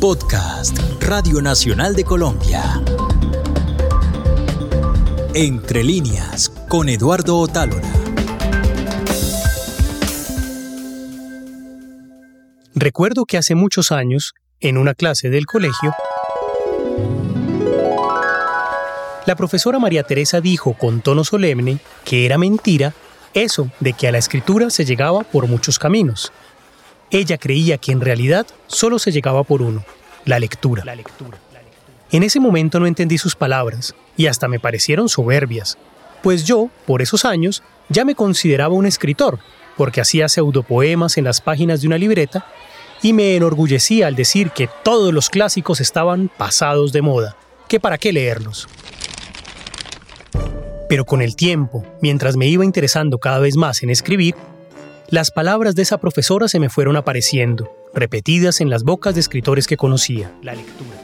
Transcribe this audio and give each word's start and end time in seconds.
Podcast 0.00 0.78
Radio 1.00 1.40
Nacional 1.40 1.94
de 1.94 2.04
Colombia. 2.04 2.82
Entre 5.32 5.82
líneas 5.82 6.50
con 6.68 6.90
Eduardo 6.90 7.38
Otálora. 7.38 7.88
Recuerdo 12.74 13.24
que 13.24 13.38
hace 13.38 13.54
muchos 13.54 13.90
años, 13.90 14.34
en 14.60 14.76
una 14.76 14.94
clase 14.94 15.30
del 15.30 15.46
colegio, 15.46 15.94
la 19.24 19.34
profesora 19.34 19.78
María 19.78 20.02
Teresa 20.02 20.42
dijo 20.42 20.74
con 20.74 21.00
tono 21.00 21.24
solemne 21.24 21.78
que 22.04 22.26
era 22.26 22.36
mentira 22.36 22.92
eso 23.32 23.70
de 23.80 23.94
que 23.94 24.08
a 24.08 24.12
la 24.12 24.18
escritura 24.18 24.68
se 24.68 24.84
llegaba 24.84 25.22
por 25.22 25.46
muchos 25.46 25.78
caminos. 25.78 26.32
Ella 27.10 27.38
creía 27.38 27.78
que 27.78 27.92
en 27.92 28.00
realidad 28.00 28.46
solo 28.66 28.98
se 28.98 29.12
llegaba 29.12 29.44
por 29.44 29.62
uno, 29.62 29.84
la 30.24 30.38
lectura. 30.38 30.84
La 30.84 30.96
lectura. 30.96 31.38
En 32.10 32.22
ese 32.22 32.40
momento 32.40 32.78
no 32.80 32.86
entendí 32.86 33.18
sus 33.18 33.34
palabras 33.34 33.94
y 34.16 34.26
hasta 34.26 34.48
me 34.48 34.60
parecieron 34.60 35.08
soberbias, 35.08 35.78
pues 36.22 36.44
yo, 36.44 36.70
por 36.86 37.02
esos 37.02 37.24
años, 37.24 37.62
ya 37.88 38.04
me 38.04 38.14
consideraba 38.14 38.74
un 38.74 38.86
escritor, 38.86 39.38
porque 39.76 40.00
hacía 40.00 40.28
pseudopoemas 40.28 41.18
en 41.18 41.24
las 41.24 41.40
páginas 41.40 41.80
de 41.80 41.86
una 41.86 41.98
libreta 41.98 42.46
y 43.02 43.12
me 43.12 43.36
enorgullecía 43.36 44.06
al 44.06 44.16
decir 44.16 44.50
que 44.50 44.68
todos 44.82 45.12
los 45.12 45.30
clásicos 45.30 45.80
estaban 45.80 46.30
pasados 46.36 46.92
de 46.92 47.02
moda, 47.02 47.36
que 47.68 47.78
para 47.78 47.98
qué 47.98 48.12
leerlos. 48.12 48.68
Pero 50.88 51.04
con 51.04 51.20
el 51.20 51.36
tiempo, 51.36 51.84
mientras 52.00 52.36
me 52.36 52.46
iba 52.46 52.64
interesando 52.64 53.18
cada 53.18 53.38
vez 53.38 53.56
más 53.56 53.82
en 53.82 53.90
escribir, 53.90 54.34
las 55.08 55.30
palabras 55.30 55.74
de 55.74 55.82
esa 55.82 55.98
profesora 55.98 56.48
se 56.48 56.58
me 56.58 56.68
fueron 56.68 56.96
apareciendo, 56.96 57.70
repetidas 57.94 58.60
en 58.60 58.70
las 58.70 58.82
bocas 58.82 59.14
de 59.14 59.20
escritores 59.20 59.66
que 59.66 59.76
conocía. 59.76 60.32
La 60.42 60.54
lectura. 60.54 60.96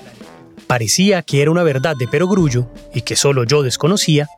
Parecía 0.66 1.22
que 1.22 1.42
era 1.42 1.50
una 1.50 1.62
verdad 1.62 1.94
de 1.96 2.08
perogrullo, 2.08 2.68
y 2.94 3.02
que 3.02 3.14
solo 3.14 3.44
yo 3.44 3.62
desconocía, 3.62 4.28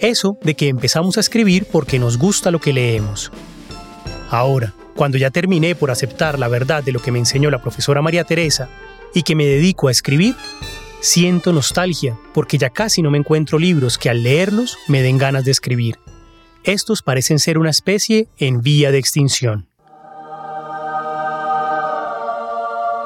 eso 0.00 0.38
de 0.42 0.54
que 0.54 0.68
empezamos 0.68 1.16
a 1.16 1.20
escribir 1.20 1.66
porque 1.70 1.98
nos 1.98 2.18
gusta 2.18 2.50
lo 2.50 2.60
que 2.60 2.72
leemos. 2.72 3.30
Ahora, 4.30 4.74
cuando 4.96 5.18
ya 5.18 5.30
terminé 5.30 5.74
por 5.74 5.90
aceptar 5.90 6.38
la 6.38 6.48
verdad 6.48 6.82
de 6.82 6.92
lo 6.92 7.00
que 7.00 7.12
me 7.12 7.18
enseñó 7.18 7.50
la 7.50 7.62
profesora 7.62 8.02
María 8.02 8.24
Teresa 8.24 8.68
y 9.14 9.22
que 9.22 9.36
me 9.36 9.46
dedico 9.46 9.88
a 9.88 9.90
escribir, 9.90 10.34
siento 11.00 11.52
nostalgia 11.52 12.18
porque 12.32 12.58
ya 12.58 12.70
casi 12.70 13.02
no 13.02 13.10
me 13.10 13.18
encuentro 13.18 13.58
libros 13.58 13.98
que 13.98 14.10
al 14.10 14.22
leerlos 14.22 14.76
me 14.88 15.02
den 15.02 15.18
ganas 15.18 15.44
de 15.44 15.50
escribir. 15.50 15.96
Estos 16.64 17.02
parecen 17.02 17.38
ser 17.38 17.58
una 17.58 17.68
especie 17.68 18.26
en 18.38 18.62
vía 18.62 18.90
de 18.90 18.96
extinción. 18.96 19.68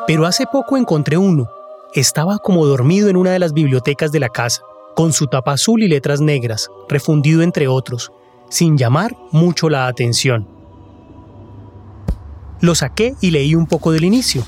Pero 0.06 0.26
hace 0.26 0.46
poco 0.46 0.76
encontré 0.76 1.16
uno. 1.16 1.48
Estaba 1.92 2.38
como 2.38 2.64
dormido 2.66 3.08
en 3.08 3.16
una 3.16 3.32
de 3.32 3.40
las 3.40 3.52
bibliotecas 3.52 4.12
de 4.12 4.20
la 4.20 4.28
casa, 4.28 4.62
con 4.94 5.12
su 5.12 5.26
tapa 5.26 5.54
azul 5.54 5.82
y 5.82 5.88
letras 5.88 6.20
negras, 6.20 6.68
refundido 6.88 7.42
entre 7.42 7.66
otros, 7.66 8.12
sin 8.48 8.78
llamar 8.78 9.16
mucho 9.32 9.68
la 9.68 9.88
atención. 9.88 10.46
Lo 12.60 12.76
saqué 12.76 13.16
y 13.20 13.32
leí 13.32 13.56
un 13.56 13.66
poco 13.66 13.90
del 13.90 14.04
inicio. 14.04 14.44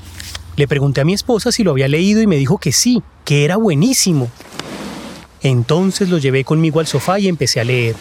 Le 0.55 0.69
pregunté 0.69 1.01
a 1.01 1.05
mi 1.05 1.13
esposa 1.13 1.51
si 1.51 1.65
lo 1.65 1.71
había 1.71 1.89
leído 1.89 2.21
y 2.21 2.27
me 2.27 2.37
dijo 2.37 2.59
que 2.59 2.71
sí, 2.71 3.03
que 3.25 3.43
era 3.43 3.57
buenísimo. 3.57 4.29
Entonces 5.41 6.07
lo 6.07 6.17
llevé 6.17 6.45
conmigo 6.45 6.79
al 6.79 6.87
sofá 6.87 7.19
y 7.19 7.27
empecé 7.27 7.59
a 7.59 7.65
leer. 7.65 7.95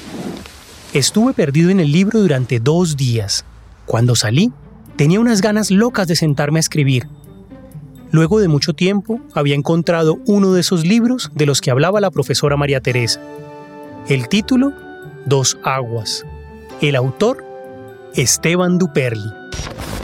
Estuve 0.92 1.34
perdido 1.34 1.70
en 1.70 1.78
el 1.78 1.92
libro 1.92 2.18
durante 2.18 2.58
dos 2.58 2.96
días. 2.96 3.44
Cuando 3.86 4.16
salí, 4.16 4.52
tenía 4.96 5.20
unas 5.20 5.40
ganas 5.40 5.70
locas 5.70 6.08
de 6.08 6.16
sentarme 6.16 6.58
a 6.58 6.60
escribir. 6.60 7.06
Luego 8.10 8.40
de 8.40 8.48
mucho 8.48 8.72
tiempo, 8.72 9.20
había 9.32 9.54
encontrado 9.54 10.18
uno 10.26 10.52
de 10.52 10.62
esos 10.62 10.84
libros 10.84 11.30
de 11.32 11.46
los 11.46 11.60
que 11.60 11.70
hablaba 11.70 12.00
la 12.00 12.10
profesora 12.10 12.56
María 12.56 12.80
Teresa. 12.80 13.20
El 14.08 14.28
título, 14.28 14.72
Dos 15.26 15.58
Aguas. 15.62 16.26
El 16.80 16.96
autor, 16.96 17.44
Esteban 18.16 18.78
Duperli. 18.78 19.30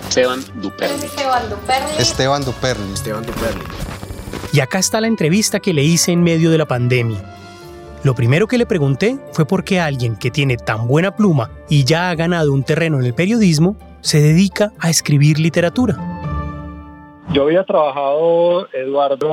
Esteban 0.08 0.40
Duperli. 0.62 1.04
Esteban 1.04 1.50
Duperli. 1.50 1.96
Esteban 1.98 2.44
Duperli. 2.44 2.92
Esteban 2.92 3.26
Duperli. 3.26 3.64
Y 4.52 4.60
acá 4.60 4.78
está 4.78 5.00
la 5.00 5.08
entrevista 5.08 5.58
que 5.58 5.74
le 5.74 5.82
hice 5.82 6.12
en 6.12 6.22
medio 6.22 6.52
de 6.52 6.58
la 6.58 6.66
pandemia. 6.66 7.36
Lo 8.06 8.14
primero 8.14 8.46
que 8.46 8.56
le 8.56 8.66
pregunté 8.66 9.18
fue 9.32 9.46
por 9.46 9.64
qué 9.64 9.80
alguien 9.80 10.14
que 10.16 10.30
tiene 10.30 10.56
tan 10.56 10.86
buena 10.86 11.16
pluma 11.16 11.50
y 11.68 11.82
ya 11.82 12.08
ha 12.08 12.14
ganado 12.14 12.52
un 12.52 12.62
terreno 12.62 13.00
en 13.00 13.04
el 13.04 13.14
periodismo 13.14 13.76
se 14.00 14.20
dedica 14.20 14.70
a 14.78 14.90
escribir 14.90 15.40
literatura. 15.40 15.96
Yo 17.32 17.42
había 17.42 17.64
trabajado, 17.64 18.68
Eduardo, 18.72 19.28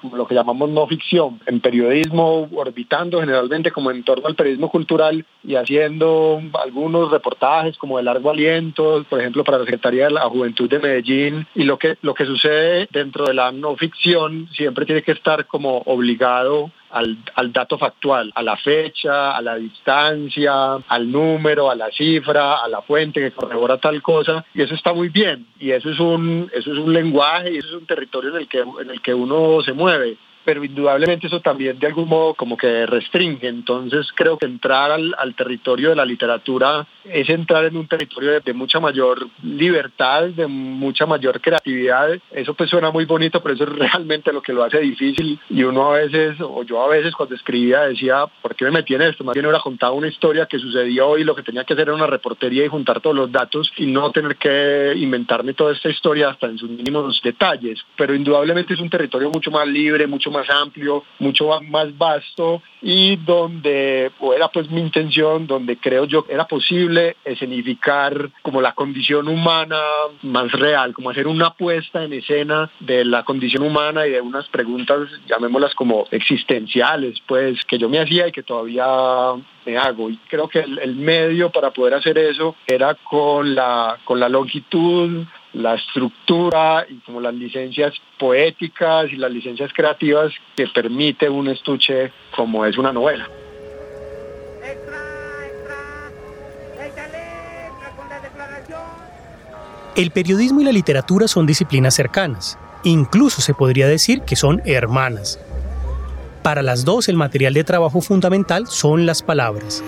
como 0.00 0.16
lo 0.16 0.26
que 0.26 0.34
llamamos 0.34 0.70
no 0.70 0.86
ficción, 0.86 1.38
en 1.44 1.60
periodismo, 1.60 2.48
orbitando 2.54 3.20
generalmente 3.20 3.70
como 3.70 3.90
en 3.90 4.02
torno 4.04 4.26
al 4.26 4.36
periodismo 4.36 4.70
cultural 4.70 5.26
y 5.44 5.56
haciendo 5.56 6.40
algunos 6.64 7.10
reportajes 7.10 7.76
como 7.76 7.98
de 7.98 8.04
largo 8.04 8.30
aliento, 8.30 9.04
por 9.10 9.20
ejemplo, 9.20 9.44
para 9.44 9.58
la 9.58 9.64
Secretaría 9.64 10.04
de 10.04 10.12
la 10.12 10.30
Juventud 10.30 10.70
de 10.70 10.78
Medellín. 10.78 11.46
Y 11.54 11.64
lo 11.64 11.78
que, 11.78 11.98
lo 12.00 12.14
que 12.14 12.24
sucede 12.24 12.88
dentro 12.90 13.26
de 13.26 13.34
la 13.34 13.52
no 13.52 13.76
ficción 13.76 14.48
siempre 14.50 14.86
tiene 14.86 15.02
que 15.02 15.12
estar 15.12 15.46
como 15.46 15.82
obligado 15.84 16.70
al, 16.92 17.18
al, 17.34 17.52
dato 17.52 17.78
factual, 17.78 18.30
a 18.34 18.42
la 18.42 18.56
fecha, 18.56 19.36
a 19.36 19.42
la 19.42 19.56
distancia, 19.56 20.74
al 20.86 21.10
número, 21.10 21.70
a 21.70 21.74
la 21.74 21.90
cifra, 21.90 22.62
a 22.62 22.68
la 22.68 22.82
fuente 22.82 23.20
que 23.20 23.32
corrobora 23.32 23.78
tal 23.78 24.02
cosa, 24.02 24.44
y 24.54 24.62
eso 24.62 24.74
está 24.74 24.92
muy 24.92 25.08
bien, 25.08 25.46
y 25.58 25.70
eso 25.70 25.90
es 25.90 25.98
un, 25.98 26.50
eso 26.54 26.72
es 26.72 26.78
un 26.78 26.92
lenguaje 26.92 27.52
y 27.52 27.58
eso 27.58 27.68
es 27.68 27.74
un 27.74 27.86
territorio 27.86 28.30
en 28.30 28.36
el 28.36 28.48
que, 28.48 28.60
en 28.60 28.90
el 28.90 29.00
que 29.00 29.14
uno 29.14 29.62
se 29.62 29.72
mueve 29.72 30.16
pero 30.44 30.64
indudablemente 30.64 31.26
eso 31.26 31.40
también 31.40 31.78
de 31.78 31.86
algún 31.86 32.08
modo 32.08 32.34
como 32.34 32.56
que 32.56 32.86
restringe. 32.86 33.48
Entonces 33.48 34.08
creo 34.14 34.38
que 34.38 34.46
entrar 34.46 34.90
al, 34.90 35.34
territorio 35.34 35.90
de 35.90 35.96
la 35.96 36.04
literatura 36.04 36.86
es 37.04 37.28
entrar 37.28 37.64
en 37.64 37.76
un 37.76 37.88
territorio 37.88 38.40
de, 38.40 38.52
mucha 38.52 38.80
mayor 38.80 39.26
libertad, 39.42 40.24
de 40.24 40.46
mucha 40.46 41.06
mayor 41.06 41.40
creatividad. 41.40 42.10
Eso 42.30 42.54
pues 42.54 42.70
suena 42.70 42.90
muy 42.90 43.04
bonito, 43.04 43.42
pero 43.42 43.54
eso 43.54 43.64
es 43.64 43.70
realmente 43.70 44.32
lo 44.32 44.42
que 44.42 44.52
lo 44.52 44.64
hace 44.64 44.78
difícil. 44.80 45.38
Y 45.48 45.62
uno 45.62 45.92
a 45.92 45.98
veces, 45.98 46.36
o 46.40 46.62
yo 46.64 46.82
a 46.82 46.88
veces 46.88 47.14
cuando 47.14 47.34
escribía 47.34 47.82
decía, 47.82 48.26
¿por 48.40 48.54
qué 48.54 48.64
me 48.66 48.72
metí 48.72 48.94
en 48.94 49.02
esto? 49.02 49.24
Más 49.24 49.34
bien 49.34 49.46
hubiera 49.46 49.62
contado 49.62 49.94
una 49.94 50.08
historia 50.08 50.46
que 50.46 50.58
sucedió 50.58 51.16
y 51.18 51.24
lo 51.24 51.34
que 51.34 51.42
tenía 51.42 51.64
que 51.64 51.74
hacer 51.74 51.88
era 51.88 51.94
una 51.94 52.06
reportería 52.06 52.64
y 52.64 52.68
juntar 52.68 53.00
todos 53.00 53.16
los 53.16 53.30
datos 53.30 53.72
y 53.76 53.86
no 53.86 54.10
tener 54.10 54.36
que 54.36 54.92
inventarme 54.96 55.54
toda 55.54 55.72
esta 55.72 55.88
historia 55.88 56.30
hasta 56.30 56.46
en 56.46 56.58
sus 56.58 56.70
mínimos 56.70 57.20
detalles. 57.22 57.80
Pero 57.96 58.14
indudablemente 58.14 58.74
es 58.74 58.80
un 58.80 58.90
territorio 58.90 59.30
mucho 59.30 59.50
más 59.50 59.66
libre, 59.66 60.06
mucho 60.06 60.30
más 60.32 60.50
amplio, 60.50 61.04
mucho 61.20 61.48
más 61.68 61.96
vasto 61.96 62.62
y 62.80 63.16
donde 63.16 64.10
o 64.18 64.34
era 64.34 64.48
pues 64.48 64.68
mi 64.70 64.80
intención, 64.80 65.46
donde 65.46 65.76
creo 65.76 66.04
yo 66.04 66.26
era 66.28 66.46
posible 66.46 67.16
escenificar 67.24 68.30
como 68.42 68.60
la 68.60 68.72
condición 68.72 69.28
humana 69.28 69.80
más 70.22 70.50
real, 70.52 70.92
como 70.92 71.10
hacer 71.10 71.28
una 71.28 71.50
puesta 71.50 72.02
en 72.02 72.12
escena 72.14 72.70
de 72.80 73.04
la 73.04 73.22
condición 73.24 73.62
humana 73.62 74.06
y 74.06 74.10
de 74.10 74.20
unas 74.20 74.48
preguntas, 74.48 75.08
llamémoslas 75.28 75.74
como 75.74 76.06
existenciales, 76.10 77.20
pues 77.26 77.64
que 77.66 77.78
yo 77.78 77.88
me 77.88 78.00
hacía 78.00 78.28
y 78.28 78.32
que 78.32 78.42
todavía 78.42 78.86
me 79.64 79.78
hago. 79.78 80.10
Y 80.10 80.16
creo 80.28 80.48
que 80.48 80.60
el, 80.60 80.78
el 80.78 80.96
medio 80.96 81.50
para 81.50 81.70
poder 81.70 81.94
hacer 81.94 82.18
eso 82.18 82.56
era 82.66 82.94
con 82.94 83.54
la, 83.54 83.98
con 84.04 84.18
la 84.18 84.28
longitud 84.28 85.24
la 85.52 85.74
estructura 85.74 86.86
y 86.88 86.96
como 87.00 87.20
las 87.20 87.34
licencias 87.34 87.92
poéticas 88.18 89.10
y 89.12 89.16
las 89.16 89.30
licencias 89.30 89.70
creativas 89.74 90.32
que 90.56 90.66
permite 90.68 91.28
un 91.28 91.48
estuche 91.48 92.12
como 92.34 92.64
es 92.64 92.78
una 92.78 92.92
novela. 92.92 93.28
El 99.94 100.10
periodismo 100.10 100.62
y 100.62 100.64
la 100.64 100.72
literatura 100.72 101.28
son 101.28 101.46
disciplinas 101.46 101.94
cercanas, 101.94 102.58
incluso 102.82 103.42
se 103.42 103.52
podría 103.52 103.86
decir 103.86 104.22
que 104.22 104.36
son 104.36 104.62
hermanas. 104.64 105.38
Para 106.42 106.62
las 106.62 106.84
dos 106.84 107.08
el 107.08 107.16
material 107.16 107.52
de 107.52 107.62
trabajo 107.62 108.00
fundamental 108.00 108.66
son 108.66 109.04
las 109.04 109.22
palabras. 109.22 109.84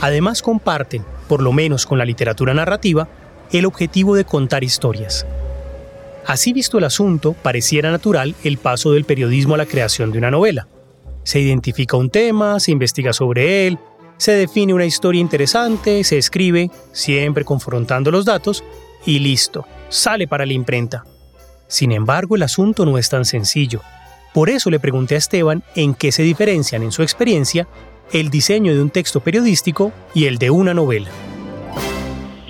Además 0.00 0.40
comparten, 0.40 1.04
por 1.28 1.42
lo 1.42 1.52
menos 1.52 1.84
con 1.84 1.98
la 1.98 2.04
literatura 2.04 2.54
narrativa, 2.54 3.08
el 3.52 3.66
objetivo 3.66 4.14
de 4.14 4.24
contar 4.24 4.64
historias. 4.64 5.26
Así 6.26 6.52
visto 6.52 6.78
el 6.78 6.84
asunto, 6.84 7.32
pareciera 7.32 7.90
natural 7.90 8.34
el 8.44 8.58
paso 8.58 8.92
del 8.92 9.04
periodismo 9.04 9.54
a 9.54 9.58
la 9.58 9.66
creación 9.66 10.12
de 10.12 10.18
una 10.18 10.30
novela. 10.30 10.68
Se 11.24 11.40
identifica 11.40 11.96
un 11.96 12.10
tema, 12.10 12.60
se 12.60 12.70
investiga 12.70 13.12
sobre 13.12 13.66
él, 13.66 13.78
se 14.16 14.32
define 14.32 14.74
una 14.74 14.84
historia 14.84 15.20
interesante, 15.20 16.04
se 16.04 16.18
escribe, 16.18 16.70
siempre 16.92 17.44
confrontando 17.44 18.10
los 18.10 18.24
datos, 18.24 18.62
y 19.06 19.18
listo, 19.18 19.66
sale 19.88 20.28
para 20.28 20.46
la 20.46 20.52
imprenta. 20.52 21.04
Sin 21.68 21.90
embargo, 21.92 22.36
el 22.36 22.42
asunto 22.42 22.84
no 22.84 22.98
es 22.98 23.08
tan 23.08 23.24
sencillo. 23.24 23.80
Por 24.34 24.50
eso 24.50 24.70
le 24.70 24.78
pregunté 24.78 25.14
a 25.14 25.18
Esteban 25.18 25.64
en 25.74 25.94
qué 25.94 26.12
se 26.12 26.22
diferencian 26.22 26.82
en 26.82 26.92
su 26.92 27.02
experiencia 27.02 27.66
el 28.12 28.28
diseño 28.30 28.74
de 28.74 28.82
un 28.82 28.90
texto 28.90 29.20
periodístico 29.20 29.92
y 30.14 30.26
el 30.26 30.38
de 30.38 30.50
una 30.50 30.74
novela 30.74 31.10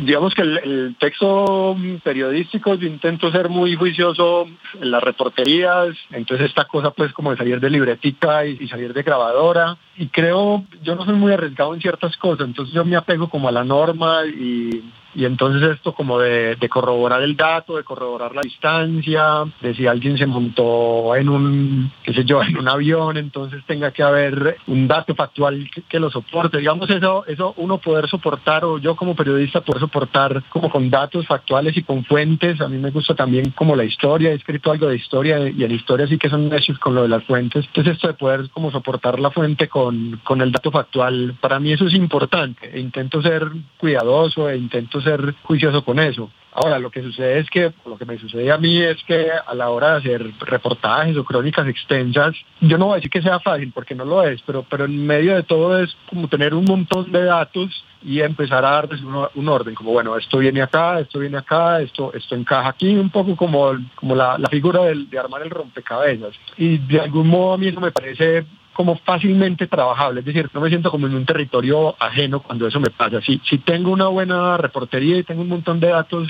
digamos 0.00 0.35
que 0.35 0.43
el, 0.43 0.97
texto 0.99 1.76
periodístico 2.02 2.75
yo 2.75 2.87
intento 2.87 3.31
ser 3.31 3.49
muy 3.49 3.75
juicioso 3.76 4.47
en 4.81 4.91
las 4.91 5.02
reporterías, 5.02 5.88
entonces 6.11 6.49
esta 6.49 6.64
cosa 6.64 6.91
pues 6.91 7.12
como 7.12 7.31
de 7.31 7.37
salir 7.37 7.61
de 7.61 7.70
libretica 7.70 8.47
y, 8.47 8.69
salir 8.69 8.93
de 8.93 9.02
grabadora 9.02 9.76
y 9.97 10.08
creo, 10.08 10.64
yo 10.82 10.94
no 10.94 11.05
soy 11.05 11.14
muy 11.14 11.32
arriesgado 11.32 11.75
en 11.75 11.81
ciertas 11.81 12.17
cosas, 12.17 12.47
entonces 12.47 12.75
yo 12.75 12.85
me 12.85 12.97
apego 12.97 13.29
como 13.29 13.49
a 13.49 13.52
la 13.52 13.64
norma 13.64 14.25
y, 14.26 14.82
y 15.15 15.25
entonces 15.25 15.71
esto 15.71 15.93
como 15.93 16.19
de, 16.19 16.57
corroborar 16.69 17.23
el 17.23 17.37
dato, 17.37 17.77
de 17.77 17.85
corroborar 17.85 18.35
la 18.35 18.43
distancia, 18.43 19.45
de 19.61 19.75
si 19.75 19.87
alguien 19.87 20.17
se 20.17 20.27
montó 20.27 21.17
en 21.17 21.29
un, 21.29 21.93
qué 22.05 22.15
sé 22.15 22.25
yo, 22.25 22.43
en 22.43 22.57
un 22.57 22.69
avión, 22.69 23.17
entonces 23.17 23.62
tenga 23.67 23.91
que 23.91 24.03
haber 24.03 24.59
un 24.69 24.87
dato 24.87 25.15
factual 25.15 25.69
que, 25.89 26.01
lo 26.01 26.11
soporte. 26.11 26.59
Digamos 26.59 26.89
eso, 26.89 27.25
eso 27.27 27.53
uno 27.59 27.79
poder 27.79 28.09
soportar 28.09 28.65
o 28.65 28.79
yo 28.79 28.97
como 28.97 29.15
periodista 29.15 29.61
poder 29.61 29.81
soportar 29.81 30.43
como 30.49 30.71
con 30.71 30.89
datos 30.89 31.27
factuales 31.27 31.77
y 31.77 31.83
con 31.83 32.05
fuentes. 32.05 32.61
A 32.61 32.69
mí 32.69 32.79
me 32.79 32.91
gusta 32.91 33.15
también 33.15 33.51
como 33.51 33.77
la 33.77 33.85
historia, 33.85 34.31
he 34.31 34.35
escrito 34.35 34.71
algo 34.71 34.87
de 34.87 34.97
historia 34.97 35.49
y 35.51 35.62
en 35.62 35.73
historia 35.73 36.07
sí 36.07 36.17
que 36.17 36.31
son 36.31 36.53
hechos 36.55 36.79
con 36.79 36.95
lo 36.95 37.03
de 37.03 37.09
las 37.09 37.25
fuentes. 37.25 37.67
Entonces 37.67 37.95
esto 37.95 38.09
de 38.09 38.15
poder 38.15 38.49
como 38.51 38.71
soportar 38.71 39.19
la 39.19 39.31
fuente 39.31 39.69
con, 39.69 40.21
con 40.25 40.41
el 40.41 40.53
dato 40.53 40.71
factual, 40.71 41.35
para 41.41 41.61
mí 41.61 41.73
eso 41.73 41.87
es 41.87 41.95
importante. 41.95 42.71
E 42.73 42.81
intento 42.81 43.21
ser 43.21 43.47
cuidadoso 43.77 44.49
e 44.49 44.57
intento 44.57 45.00
ser 45.00 45.35
juicioso 45.43 45.85
con 45.85 45.99
eso. 45.99 46.31
Ahora, 46.52 46.79
lo 46.81 46.91
que 46.91 47.02
sucede 47.02 47.38
es 47.38 47.49
que, 47.49 47.73
lo 47.87 47.97
que 47.97 48.05
me 48.05 48.19
sucede 48.19 48.50
a 48.50 48.58
mí 48.58 48.82
es 48.82 49.02
que 49.05 49.31
a 49.31 49.55
la 49.55 49.70
hora 49.70 49.93
de 49.93 49.97
hacer 49.99 50.32
reportajes 50.41 51.17
o 51.17 51.25
crónicas 51.25 51.69
extensas, 51.69 52.35
yo 52.61 52.76
no 52.76 52.87
voy 52.87 52.94
a 52.94 52.97
decir 52.97 53.11
que 53.11 53.23
sea 53.23 53.38
fácil, 53.38 53.70
porque 53.73 53.94
no 53.94 54.05
lo 54.05 54.25
es, 54.25 54.43
pero, 54.43 54.64
pero 54.69 54.87
en 54.87 55.06
medio 55.06 55.37
de 55.37 55.44
todo 55.44 55.79
es 55.81 55.97
como 56.08 56.26
tener 56.26 56.55
un 56.55 56.64
montón 56.64 57.12
de 57.12 57.25
datos 57.25 57.85
y 58.02 58.20
empezar 58.20 58.64
a 58.64 58.70
darles 58.70 59.00
un, 59.02 59.49
orden, 59.49 59.75
como 59.75 59.93
bueno, 59.93 60.17
esto 60.17 60.38
viene 60.38 60.62
acá, 60.62 60.99
esto 60.99 61.20
viene 61.20 61.37
acá, 61.37 61.81
esto, 61.82 62.12
esto 62.14 62.35
encaja 62.35 62.70
aquí, 62.70 62.97
un 62.97 63.11
poco 63.11 63.37
como, 63.37 63.73
como 63.94 64.17
la, 64.17 64.38
figura 64.50 64.82
de 64.82 65.19
armar 65.19 65.43
el 65.43 65.50
rompecabezas. 65.50 66.35
Y 66.56 66.79
de 66.79 67.00
algún 67.00 67.29
modo 67.29 67.52
a 67.52 67.58
mí 67.58 67.69
eso 67.69 67.81
me 67.81 67.93
parece 67.93 68.44
como 68.73 68.97
fácilmente 68.97 69.67
trabajable, 69.67 70.21
es 70.21 70.27
decir, 70.27 70.49
no 70.55 70.61
me 70.61 70.69
siento 70.69 70.91
como 70.91 71.07
en 71.07 71.15
un 71.15 71.27
territorio 71.27 71.97
ajeno 71.99 72.41
cuando 72.41 72.67
eso 72.67 72.81
me 72.81 72.91
pasa. 72.91 73.21
Si, 73.21 73.41
si 73.45 73.59
tengo 73.59 73.91
una 73.91 74.07
buena 74.09 74.57
reportería 74.57 75.17
y 75.19 75.25
tengo 75.25 75.43
un 75.43 75.49
montón 75.49 75.81
de 75.81 75.89
datos 75.89 76.29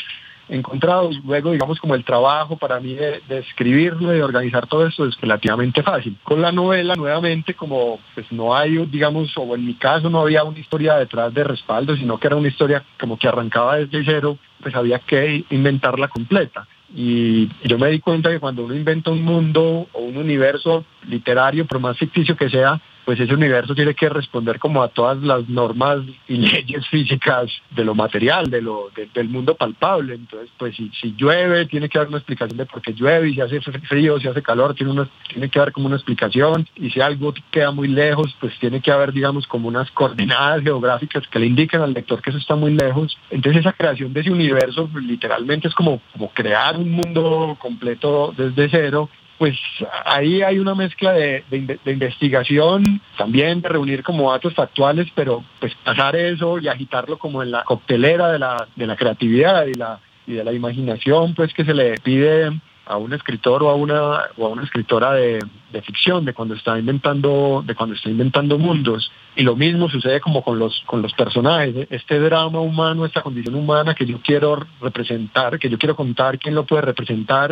encontrados, 0.51 1.17
luego 1.25 1.53
digamos 1.53 1.79
como 1.81 1.95
el 1.95 2.05
trabajo 2.05 2.57
para 2.57 2.81
mí 2.81 2.95
de, 2.95 3.23
escribirlo, 3.29 4.11
de 4.11 4.23
organizar 4.23 4.67
todo 4.67 4.87
esto 4.87 5.07
es 5.07 5.19
relativamente 5.21 5.83
fácil. 5.83 6.17
Con 6.23 6.43
la 6.43 6.53
novela 6.53 6.95
nuevamente 6.97 7.55
como 7.55 8.01
pues 8.15 8.31
no 8.33 8.55
hay, 8.55 8.77
digamos, 8.87 9.33
o 9.37 9.55
en 9.55 9.65
mi 9.65 9.75
caso 9.75 10.11
no 10.11 10.21
había 10.21 10.45
una 10.45 10.59
historia 10.59 10.97
detrás 10.97 11.33
de 11.33 11.45
respaldo, 11.45 11.97
sino 11.97 12.19
que 12.19 12.27
era 12.27 12.37
una 12.37 12.49
historia 12.49 12.85
como 12.99 13.19
que 13.19 13.29
arrancaba 13.29 13.77
desde 13.77 14.05
cero, 14.05 14.39
pues 14.63 14.75
había 14.75 14.99
que 14.99 15.45
inventarla 15.51 16.09
completa. 16.09 16.67
Y 16.95 17.49
yo 17.65 17.79
me 17.79 17.91
di 17.91 18.01
cuenta 18.01 18.31
que 18.31 18.41
cuando 18.41 18.65
uno 18.65 18.75
inventa 18.75 19.11
un 19.11 19.23
mundo 19.23 19.89
o 19.93 20.01
un 20.01 20.17
universo 20.17 20.85
literario, 21.07 21.67
por 21.67 21.79
más 21.79 21.97
ficticio 21.97 22.37
que 22.37 22.51
sea, 22.51 22.81
pues 23.11 23.19
ese 23.19 23.35
universo 23.35 23.75
tiene 23.75 23.93
que 23.93 24.09
responder 24.09 24.61
como 24.61 24.85
a 24.85 24.89
todas 24.89 25.21
las 25.21 25.49
normas 25.49 25.99
y 26.29 26.37
leyes 26.53 26.87
físicas 26.87 27.51
de 27.73 27.85
lo 27.85 27.93
material, 27.93 28.49
de 28.49 28.63
lo 28.63 28.89
del 29.13 29.29
mundo 29.29 29.57
palpable. 29.57 30.15
Entonces, 30.15 30.49
pues 30.57 30.77
si, 30.77 30.91
si, 30.91 31.17
llueve, 31.17 31.67
tiene 31.67 31.89
que 31.89 31.99
haber 31.99 32.11
una 32.11 32.19
explicación 32.19 32.57
de 32.57 32.67
por 32.67 32.81
qué 32.81 32.93
llueve, 32.93 33.31
y 33.31 33.35
si 33.35 33.41
hace 33.41 33.61
frío, 33.61 34.21
si 34.21 34.29
hace 34.29 34.43
calor, 34.43 34.77
tiene, 34.77 34.93
una, 34.93 35.11
tiene 35.29 35.49
que 35.49 35.59
haber 35.59 35.73
como 35.73 35.89
una 35.89 35.97
explicación, 35.97 36.69
y 36.77 36.89
si 36.91 37.01
algo 37.01 37.35
queda 37.51 37.73
muy 37.73 37.89
lejos, 37.89 38.33
pues 38.39 38.57
tiene 38.61 38.81
que 38.81 38.93
haber, 38.93 39.13
digamos, 39.13 39.45
como 39.49 39.67
unas 39.67 39.91
coordenadas 39.91 40.63
geográficas 40.63 41.27
que 41.27 41.41
le 41.41 41.47
indiquen 41.47 41.81
al 41.81 41.93
lector 41.93 42.23
que 42.23 42.31
eso 42.31 42.39
está 42.39 42.55
muy 42.55 42.75
lejos. 42.75 43.19
Entonces 43.31 43.63
esa 43.63 43.73
creación 43.73 44.13
de 44.13 44.21
ese 44.21 44.31
universo 44.31 44.89
literalmente 45.03 45.67
es 45.67 45.75
como, 45.75 46.01
como 46.13 46.31
crear 46.31 46.77
un 46.77 46.93
mundo 46.93 47.57
completo 47.61 48.33
desde 48.37 48.69
cero 48.69 49.11
pues 49.41 49.59
ahí 50.05 50.43
hay 50.43 50.59
una 50.59 50.75
mezcla 50.75 51.13
de, 51.13 51.43
investigación, 51.87 53.01
también 53.17 53.63
de 53.63 53.71
reunir 53.71 54.03
como 54.03 54.31
datos 54.31 54.53
factuales, 54.53 55.09
pero 55.15 55.43
pues 55.59 55.75
pasar 55.83 56.15
eso 56.15 56.59
y 56.59 56.69
agitarlo 56.69 57.19
como 57.19 57.43
en 57.43 57.51
la 57.51 57.65
coctelera 57.65 58.31
de 58.33 58.39
la, 58.39 58.69
de 58.77 58.87
la 58.87 58.97
creatividad 58.97 59.65
y, 59.65 59.73
la, 59.73 59.99
y 60.27 60.35
de 60.35 60.45
la 60.45 60.53
imaginación, 60.53 61.35
pues 61.35 61.55
que 61.55 61.65
se 61.65 61.73
le 61.73 61.95
pide 62.01 62.51
a 62.85 62.99
un 62.99 63.15
escritor 63.15 63.63
o 63.63 63.71
a 63.71 63.75
una, 63.77 64.25
o 64.37 64.45
a 64.47 64.49
una 64.51 64.65
escritora 64.65 65.13
de, 65.13 65.39
de 65.73 65.83
ficción, 65.83 66.25
de 66.25 66.35
cuando 66.35 66.55
está 66.55 66.79
inventando, 66.79 67.63
de 67.65 67.75
cuando 67.75 67.95
está 67.95 68.11
inventando 68.11 68.59
mundos. 68.59 69.11
Y 69.37 69.43
lo 69.43 69.57
mismo 69.57 69.89
sucede 69.89 70.21
como 70.21 70.43
con 70.43 70.59
los, 70.59 70.83
con 70.87 71.01
los 71.01 71.13
personajes. 71.15 71.87
Este 71.91 72.19
drama 72.19 72.61
humano, 72.61 73.07
esta 73.07 73.23
condición 73.23 73.55
humana 73.55 73.95
que 73.95 74.07
yo 74.07 74.21
quiero 74.21 74.67
representar, 74.81 75.59
que 75.59 75.71
yo 75.71 75.79
quiero 75.79 75.95
contar, 75.95 76.39
quién 76.39 76.55
lo 76.55 76.67
puede 76.67 76.83
representar. 76.83 77.51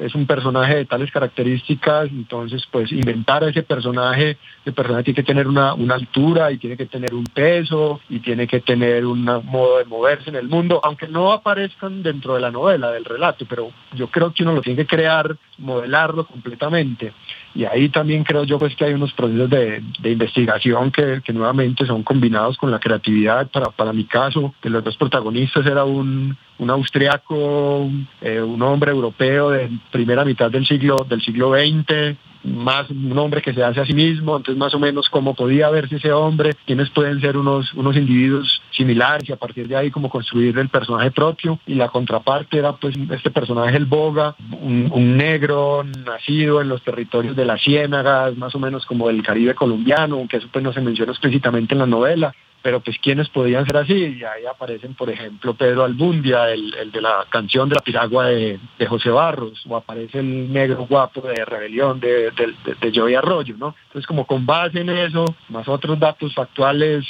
Es 0.00 0.14
un 0.14 0.26
personaje 0.26 0.76
de 0.76 0.84
tales 0.84 1.10
características, 1.10 2.08
entonces 2.10 2.66
pues 2.70 2.90
inventar 2.92 3.44
a 3.44 3.48
ese 3.48 3.62
personaje, 3.62 4.36
el 4.64 4.72
personaje 4.72 5.04
tiene 5.04 5.16
que 5.16 5.22
tener 5.22 5.46
una, 5.46 5.74
una 5.74 5.94
altura 5.94 6.50
y 6.52 6.58
tiene 6.58 6.76
que 6.76 6.86
tener 6.86 7.14
un 7.14 7.24
peso 7.24 8.00
y 8.08 8.20
tiene 8.20 8.46
que 8.46 8.60
tener 8.60 9.06
un 9.06 9.24
modo 9.24 9.78
de 9.78 9.84
moverse 9.84 10.30
en 10.30 10.36
el 10.36 10.48
mundo, 10.48 10.80
aunque 10.82 11.08
no 11.08 11.32
aparezcan 11.32 12.02
dentro 12.02 12.34
de 12.34 12.40
la 12.40 12.50
novela, 12.50 12.90
del 12.90 13.04
relato, 13.04 13.46
pero 13.48 13.70
yo 13.94 14.08
creo 14.08 14.32
que 14.32 14.42
uno 14.42 14.52
lo 14.52 14.62
tiene 14.62 14.84
que 14.84 14.96
crear, 14.96 15.36
modelarlo 15.58 16.26
completamente 16.26 17.12
y 17.54 17.64
ahí 17.64 17.88
también 17.88 18.22
creo 18.22 18.44
yo 18.44 18.56
pues 18.56 18.76
que 18.76 18.84
hay 18.84 18.94
unos 18.94 19.12
procesos 19.14 19.50
de, 19.50 19.82
investigación 20.04 20.92
que, 20.92 21.20
nuevamente 21.32 21.86
son 21.86 22.04
combinados 22.04 22.56
con 22.56 22.70
la 22.70 22.78
creatividad. 22.78 23.48
Para, 23.48 23.70
para 23.70 23.92
mi 23.92 24.04
caso, 24.04 24.54
de 24.62 24.70
los 24.70 24.84
dos 24.84 24.96
protagonistas 24.96 25.66
era 25.66 25.84
un, 25.84 26.36
un 26.58 26.70
austriaco, 26.70 27.90
eh, 28.20 28.40
un 28.40 28.62
hombre 28.62 28.92
europeo 28.92 29.50
de 29.50 29.70
primera 29.90 30.24
mitad 30.24 30.50
del 30.50 30.66
siglo, 30.66 31.04
del 31.08 31.20
siglo 31.20 31.52
XX, 31.52 32.16
más 32.48 32.90
un 32.90 33.16
hombre 33.18 33.42
que 33.42 33.52
se 33.52 33.62
hace 33.62 33.80
a 33.80 33.86
sí 33.86 33.94
mismo, 33.94 34.36
entonces 34.36 34.58
más 34.58 34.74
o 34.74 34.78
menos 34.78 35.08
cómo 35.08 35.34
podía 35.34 35.70
verse 35.70 35.96
ese 35.96 36.12
hombre, 36.12 36.54
quiénes 36.66 36.90
pueden 36.90 37.20
ser 37.20 37.36
unos, 37.36 37.72
unos 37.74 37.96
individuos 37.96 38.62
similares 38.70 39.28
y 39.28 39.32
a 39.32 39.36
partir 39.36 39.68
de 39.68 39.76
ahí 39.76 39.90
como 39.90 40.10
construir 40.10 40.58
el 40.58 40.68
personaje 40.68 41.10
propio. 41.10 41.58
Y 41.66 41.74
la 41.74 41.88
contraparte 41.88 42.58
era 42.58 42.72
pues 42.72 42.94
este 43.10 43.30
personaje 43.30 43.76
el 43.76 43.86
Boga, 43.86 44.34
un, 44.60 44.90
un 44.92 45.16
negro 45.16 45.84
nacido 45.84 46.60
en 46.60 46.68
los 46.68 46.82
territorios 46.82 47.36
de 47.36 47.44
las 47.44 47.62
ciénagas, 47.62 48.36
más 48.36 48.54
o 48.54 48.58
menos 48.58 48.84
como 48.86 49.08
del 49.08 49.22
Caribe 49.22 49.54
colombiano, 49.54 50.16
aunque 50.16 50.38
eso 50.38 50.48
pues 50.52 50.64
no 50.64 50.72
se 50.72 50.80
menciona 50.80 51.12
explícitamente 51.12 51.74
en 51.74 51.80
la 51.80 51.86
novela, 51.86 52.34
pero 52.62 52.80
pues 52.80 52.96
quienes 52.98 53.28
podían 53.28 53.64
ser 53.66 53.76
así, 53.76 53.94
y 53.94 54.24
ahí 54.24 54.46
aparecen 54.46 54.94
por 54.94 55.10
ejemplo 55.10 55.54
Pedro 55.54 55.84
Albundia, 55.84 56.50
el, 56.50 56.90
de 56.92 57.00
la 57.00 57.26
canción 57.30 57.68
de 57.68 57.76
la 57.76 57.82
piragua 57.82 58.26
de, 58.26 58.58
José 58.88 59.10
Barros, 59.10 59.64
o 59.68 59.76
aparece 59.76 60.20
el 60.20 60.52
negro 60.52 60.86
guapo 60.88 61.20
de 61.20 61.44
Rebelión 61.44 62.00
de, 62.00 62.30
de, 62.30 62.92
Joey 62.94 63.14
Arroyo, 63.14 63.54
¿no? 63.58 63.74
Entonces 63.86 64.06
como 64.06 64.26
con 64.26 64.46
base 64.46 64.80
en 64.80 64.88
eso, 64.90 65.24
más 65.48 65.68
otros 65.68 65.98
datos 65.98 66.34
factuales, 66.34 67.04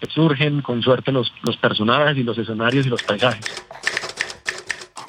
pues, 0.00 0.12
surgen 0.12 0.62
con 0.62 0.82
suerte 0.82 1.12
los, 1.12 1.32
los 1.42 1.56
personajes 1.56 2.16
y 2.16 2.22
los 2.22 2.38
escenarios 2.38 2.86
y 2.86 2.88
los 2.88 3.02
paisajes. 3.02 3.44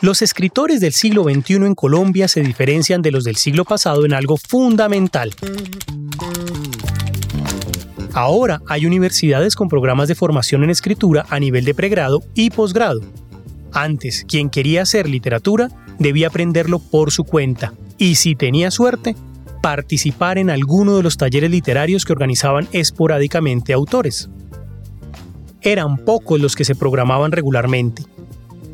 Los 0.01 0.21
escritores 0.21 0.79
del 0.79 0.93
siglo 0.93 1.23
XXI 1.23 1.55
en 1.55 1.75
Colombia 1.75 2.29
se 2.29 2.41
diferencian 2.41 3.01
de 3.01 3.11
los 3.11 3.25
del 3.25 3.35
siglo 3.35 3.65
pasado 3.65 4.05
en 4.05 4.13
algo 4.13 4.37
fundamental. 4.37 5.31
Ahora 8.13 8.61
hay 8.67 8.85
universidades 8.85 9.55
con 9.55 9.69
programas 9.69 10.07
de 10.07 10.15
formación 10.15 10.63
en 10.63 10.69
escritura 10.69 11.25
a 11.29 11.39
nivel 11.39 11.65
de 11.65 11.75
pregrado 11.75 12.21
y 12.33 12.49
posgrado. 12.49 13.01
Antes, 13.71 14.25
quien 14.27 14.49
quería 14.49 14.81
hacer 14.81 15.07
literatura 15.07 15.69
debía 15.99 16.27
aprenderlo 16.27 16.79
por 16.79 17.11
su 17.11 17.23
cuenta 17.23 17.73
y 17.97 18.15
si 18.15 18.35
tenía 18.35 18.71
suerte, 18.71 19.15
participar 19.61 20.37
en 20.37 20.49
alguno 20.49 20.97
de 20.97 21.03
los 21.03 21.17
talleres 21.17 21.51
literarios 21.51 22.05
que 22.05 22.13
organizaban 22.13 22.67
esporádicamente 22.71 23.73
autores. 23.73 24.29
Eran 25.61 25.97
pocos 25.97 26.39
los 26.39 26.55
que 26.55 26.65
se 26.65 26.75
programaban 26.75 27.31
regularmente, 27.31 28.03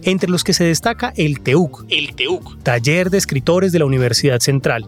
entre 0.03 0.29
los 0.29 0.43
que 0.43 0.53
se 0.53 0.63
destaca 0.63 1.11
el 1.17 1.41
TEUC, 1.41 1.85
el 1.89 2.15
TEUC, 2.15 2.61
Taller 2.61 3.09
de 3.09 3.17
Escritores 3.17 3.71
de 3.71 3.79
la 3.79 3.85
Universidad 3.85 4.39
Central, 4.39 4.87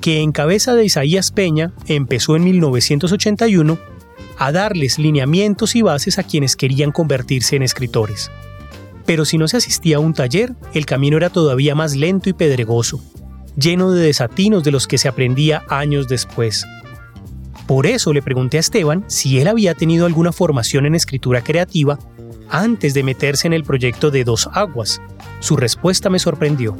que 0.00 0.20
en 0.20 0.32
cabeza 0.32 0.74
de 0.74 0.84
Isaías 0.84 1.32
Peña 1.32 1.72
empezó 1.86 2.36
en 2.36 2.44
1981 2.44 3.78
a 4.38 4.52
darles 4.52 4.98
lineamientos 4.98 5.74
y 5.74 5.82
bases 5.82 6.18
a 6.18 6.22
quienes 6.22 6.56
querían 6.56 6.92
convertirse 6.92 7.56
en 7.56 7.62
escritores. 7.62 8.30
Pero 9.04 9.24
si 9.24 9.38
no 9.38 9.48
se 9.48 9.56
asistía 9.56 9.96
a 9.96 10.00
un 10.00 10.14
taller, 10.14 10.54
el 10.74 10.86
camino 10.86 11.16
era 11.16 11.30
todavía 11.30 11.74
más 11.74 11.96
lento 11.96 12.28
y 12.28 12.34
pedregoso, 12.34 13.02
lleno 13.56 13.90
de 13.90 14.04
desatinos 14.04 14.64
de 14.64 14.70
los 14.70 14.86
que 14.86 14.98
se 14.98 15.08
aprendía 15.08 15.64
años 15.68 16.08
después. 16.08 16.66
Por 17.66 17.86
eso 17.86 18.12
le 18.12 18.22
pregunté 18.22 18.58
a 18.58 18.60
Esteban 18.60 19.04
si 19.08 19.40
él 19.40 19.48
había 19.48 19.74
tenido 19.74 20.06
alguna 20.06 20.32
formación 20.32 20.86
en 20.86 20.94
escritura 20.94 21.42
creativa 21.42 21.98
antes 22.48 22.94
de 22.94 23.02
meterse 23.02 23.46
en 23.46 23.52
el 23.52 23.64
proyecto 23.64 24.10
de 24.10 24.24
Dos 24.24 24.48
Aguas. 24.52 25.02
Su 25.40 25.56
respuesta 25.56 26.08
me 26.08 26.18
sorprendió. 26.18 26.76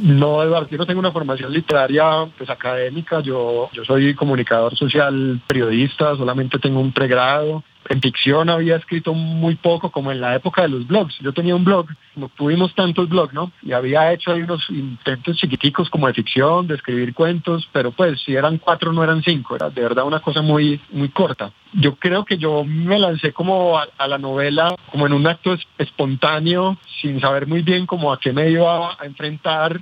No, 0.00 0.42
Eduardo, 0.42 0.68
yo 0.70 0.78
no 0.78 0.86
tengo 0.86 1.00
una 1.00 1.10
formación 1.10 1.52
literaria 1.52 2.28
pues 2.36 2.48
académica, 2.48 3.20
yo, 3.20 3.68
yo 3.72 3.84
soy 3.84 4.14
comunicador 4.14 4.76
social 4.76 5.40
periodista, 5.46 6.16
solamente 6.16 6.58
tengo 6.58 6.78
un 6.78 6.92
pregrado, 6.92 7.64
en 7.88 8.00
ficción 8.00 8.50
había 8.50 8.76
escrito 8.76 9.14
muy 9.14 9.56
poco, 9.56 9.90
como 9.90 10.12
en 10.12 10.20
la 10.20 10.34
época 10.34 10.62
de 10.62 10.68
los 10.68 10.86
blogs. 10.86 11.18
Yo 11.20 11.32
tenía 11.32 11.56
un 11.56 11.64
blog, 11.64 11.86
no 12.16 12.28
tuvimos 12.28 12.74
tantos 12.74 13.08
blogs, 13.08 13.32
¿no? 13.32 13.50
Y 13.62 13.72
había 13.72 14.12
hecho 14.12 14.32
ahí 14.32 14.42
unos 14.42 14.68
intentos 14.70 15.36
chiquiticos 15.36 15.88
como 15.88 16.06
de 16.06 16.14
ficción, 16.14 16.66
de 16.66 16.74
escribir 16.74 17.14
cuentos, 17.14 17.68
pero 17.72 17.90
pues 17.92 18.20
si 18.22 18.34
eran 18.34 18.58
cuatro 18.58 18.92
no 18.92 19.02
eran 19.02 19.22
cinco, 19.22 19.56
era 19.56 19.70
de 19.70 19.82
verdad 19.82 20.04
una 20.04 20.20
cosa 20.20 20.42
muy, 20.42 20.80
muy 20.90 21.08
corta. 21.08 21.50
Yo 21.72 21.96
creo 21.96 22.24
que 22.24 22.38
yo 22.38 22.64
me 22.64 22.98
lancé 22.98 23.32
como 23.32 23.78
a, 23.78 24.08
la 24.08 24.18
novela 24.18 24.74
como 24.90 25.06
en 25.06 25.12
un 25.12 25.26
acto 25.26 25.54
espontáneo, 25.76 26.78
sin 27.00 27.20
saber 27.20 27.46
muy 27.46 27.62
bien 27.62 27.86
cómo 27.86 28.12
a 28.12 28.18
qué 28.18 28.32
me 28.32 28.50
iba 28.50 28.92
a 28.92 29.04
enfrentar. 29.04 29.80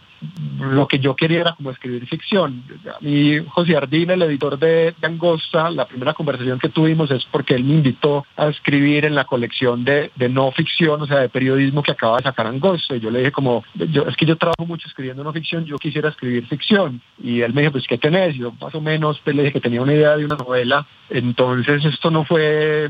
Lo 0.58 0.88
que 0.88 0.98
yo 0.98 1.14
quería 1.14 1.42
era 1.42 1.52
como 1.54 1.70
escribir 1.70 2.06
ficción. 2.08 2.64
A 2.92 2.98
mí, 3.00 3.38
José 3.50 3.76
Ardín, 3.76 4.10
el 4.10 4.22
editor 4.22 4.58
de, 4.58 4.94
de 4.98 5.06
Angosta, 5.06 5.70
la 5.70 5.86
primera 5.86 6.14
conversación 6.14 6.58
que 6.58 6.70
tuvimos 6.70 7.10
es 7.12 7.24
porque 7.30 7.54
él 7.54 7.62
me 7.62 7.74
invitó 7.74 7.95
a 8.36 8.48
escribir 8.48 9.04
en 9.04 9.14
la 9.14 9.24
colección 9.24 9.84
de, 9.84 10.10
no 10.30 10.50
ficción, 10.52 11.02
o 11.02 11.06
sea, 11.06 11.18
de 11.18 11.28
periodismo 11.28 11.82
que 11.82 11.92
acaba 11.92 12.18
de 12.18 12.24
sacar 12.24 12.46
Angosta. 12.46 12.96
Y 12.96 13.00
yo 13.00 13.10
le 13.10 13.20
dije 13.20 13.32
como, 13.32 13.64
yo, 13.74 14.02
es 14.02 14.16
que 14.16 14.26
yo 14.26 14.36
trabajo 14.36 14.66
mucho 14.66 14.88
escribiendo 14.88 15.24
no 15.24 15.32
ficción, 15.32 15.64
yo 15.64 15.78
quisiera 15.78 16.08
escribir 16.08 16.46
ficción. 16.46 17.00
Y 17.22 17.40
él 17.40 17.52
me 17.52 17.62
dijo, 17.62 17.72
pues, 17.72 17.86
¿qué 17.86 17.98
tenés? 17.98 18.36
Y 18.36 18.40
yo 18.40 18.52
más 18.60 18.74
o 18.74 18.80
menos 18.80 19.20
pues, 19.24 19.34
le 19.34 19.42
dije 19.42 19.54
que 19.54 19.60
tenía 19.60 19.82
una 19.82 19.94
idea 19.94 20.16
de 20.16 20.24
una 20.24 20.36
novela. 20.36 20.86
Entonces 21.10 21.84
esto 21.84 22.10
no 22.10 22.24
fue 22.24 22.88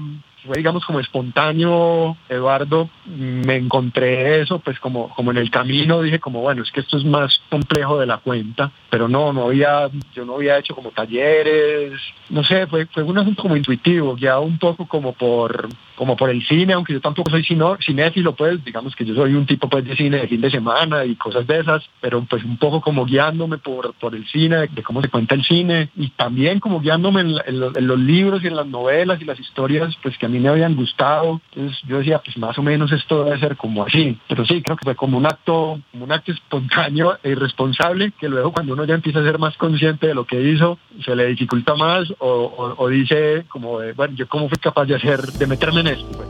digamos 0.55 0.85
como 0.85 1.00
espontáneo, 1.00 2.17
Eduardo, 2.29 2.88
me 3.07 3.57
encontré 3.57 4.41
eso, 4.41 4.59
pues 4.59 4.79
como, 4.81 5.09
como 5.11 5.31
en 5.31 5.38
el 5.38 5.50
camino 5.50 6.03
dije 6.03 6.19
como 6.19 6.41
bueno, 6.41 6.62
es 6.62 6.71
que 6.71 6.81
esto 6.81 6.97
es 6.97 7.05
más 7.05 7.41
complejo 7.50 7.99
de 7.99 8.07
la 8.07 8.19
cuenta, 8.19 8.71
pero 8.91 9.09
no, 9.09 9.33
no 9.33 9.47
había, 9.47 9.88
yo 10.15 10.25
no 10.25 10.37
había 10.37 10.59
hecho 10.59 10.75
como 10.75 10.91
talleres, 10.91 11.93
no 12.31 12.45
sé, 12.45 12.67
fue, 12.67 12.87
fue 12.87 13.03
un 13.03 13.19
asunto 13.19 13.43
como 13.43 13.57
intuitivo, 13.57 14.17
ya 14.17 14.38
un 14.38 14.59
poco 14.59 14.87
como 14.87 15.12
por, 15.12 15.69
como 15.97 16.17
por 16.17 16.31
el 16.31 16.47
cine, 16.47 16.73
aunque 16.73 16.93
yo 16.93 17.00
tampoco 17.00 17.31
soy 17.31 17.45
sino, 17.45 17.76
cinéfilo, 17.85 18.35
pues 18.35 18.65
digamos 18.65 18.95
que 18.95 19.05
yo 19.05 19.15
soy 19.15 19.35
un 19.35 19.47
tipo 19.47 19.69
pues 19.69 19.85
de 19.85 19.97
cine 19.97 20.19
de 20.19 20.29
fin 20.29 20.41
de 20.41 20.50
semana 20.50 21.05
y 21.05 21.17
cosas 21.17 21.47
de 21.47 21.61
esas, 21.61 21.83
pero 22.00 22.25
pues 22.25 22.45
un 22.45 22.57
poco 22.57 22.81
como 22.81 23.05
guiándome 23.05 23.59
por, 23.59 23.95
por 23.95 24.15
el 24.15 24.26
cine, 24.26 24.69
de 24.69 24.83
cómo 24.83 25.03
se 25.03 25.09
cuenta 25.09 25.35
el 25.35 25.45
cine 25.45 25.91
y 25.97 26.11
también 26.11 26.61
como 26.61 26.81
guiándome 26.81 27.21
en, 27.21 27.37
en 27.47 27.87
los 27.87 27.99
libros 27.99 28.43
y 28.43 28.49
en 28.49 28.57
las 28.57 28.67
novelas 28.67 29.21
y 29.21 29.25
las 29.25 29.38
historias 29.38 29.97
pues 30.03 30.17
que 30.19 30.26
a 30.26 30.29
mí 30.29 30.36
me 30.38 30.49
habían 30.49 30.76
gustado. 30.76 31.40
Entonces 31.52 31.81
yo 31.87 31.99
decía, 31.99 32.21
pues 32.25 32.37
más 32.38 32.59
o 32.59 32.62
menos 32.62 32.93
esto 32.93 33.25
debe 33.25 33.38
ser 33.38 33.57
como 33.57 33.85
así. 33.85 34.19
Pero 34.28 34.45
sí, 34.45 34.62
creo 34.62 34.76
que 34.76 34.85
fue 34.85 34.97
como 34.97 35.19
un 35.19 35.26
acto, 35.26 35.81
como 35.93 36.05
un 36.05 36.12
acto 36.12 36.33
espontáneo 36.33 37.19
e 37.23 37.31
irresponsable 37.31 38.12
que 38.19 38.28
luego 38.28 38.52
cuando 38.52 38.73
uno 38.73 38.85
ya 38.85 38.95
empieza 38.95 39.21
a 39.21 39.25
ser 39.25 39.38
más 39.38 39.57
consciente 39.57 40.09
de 40.09 40.14
lo 40.14 40.26
que 40.26 40.40
hizo, 40.40 40.78
se 41.05 41.14
le 41.14 41.26
dificulta 41.26 41.75
más 41.75 42.12
o, 42.19 42.88
dice 42.88 43.45
como, 43.49 43.78
bueno, 43.95 44.14
yo 44.14 44.28
cómo 44.28 44.49
fui 44.49 44.59
capaz 44.59 44.87
de 44.87 44.97
hacer, 44.97 45.21
de 45.21 45.47
meterme 45.47 45.81
en 45.81 45.87
esto. 45.88 46.07
Pues. 46.16 46.28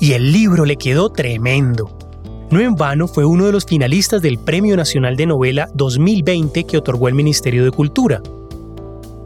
Y 0.00 0.12
el 0.12 0.32
libro 0.32 0.64
le 0.64 0.76
quedó 0.76 1.10
tremendo. 1.10 1.90
No 2.50 2.58
en 2.58 2.74
vano 2.74 3.06
fue 3.06 3.24
uno 3.24 3.46
de 3.46 3.52
los 3.52 3.64
finalistas 3.64 4.22
del 4.22 4.38
Premio 4.38 4.76
Nacional 4.76 5.16
de 5.16 5.26
Novela 5.26 5.68
2020 5.74 6.64
que 6.64 6.78
otorgó 6.78 7.06
el 7.08 7.14
Ministerio 7.14 7.64
de 7.64 7.70
Cultura 7.70 8.20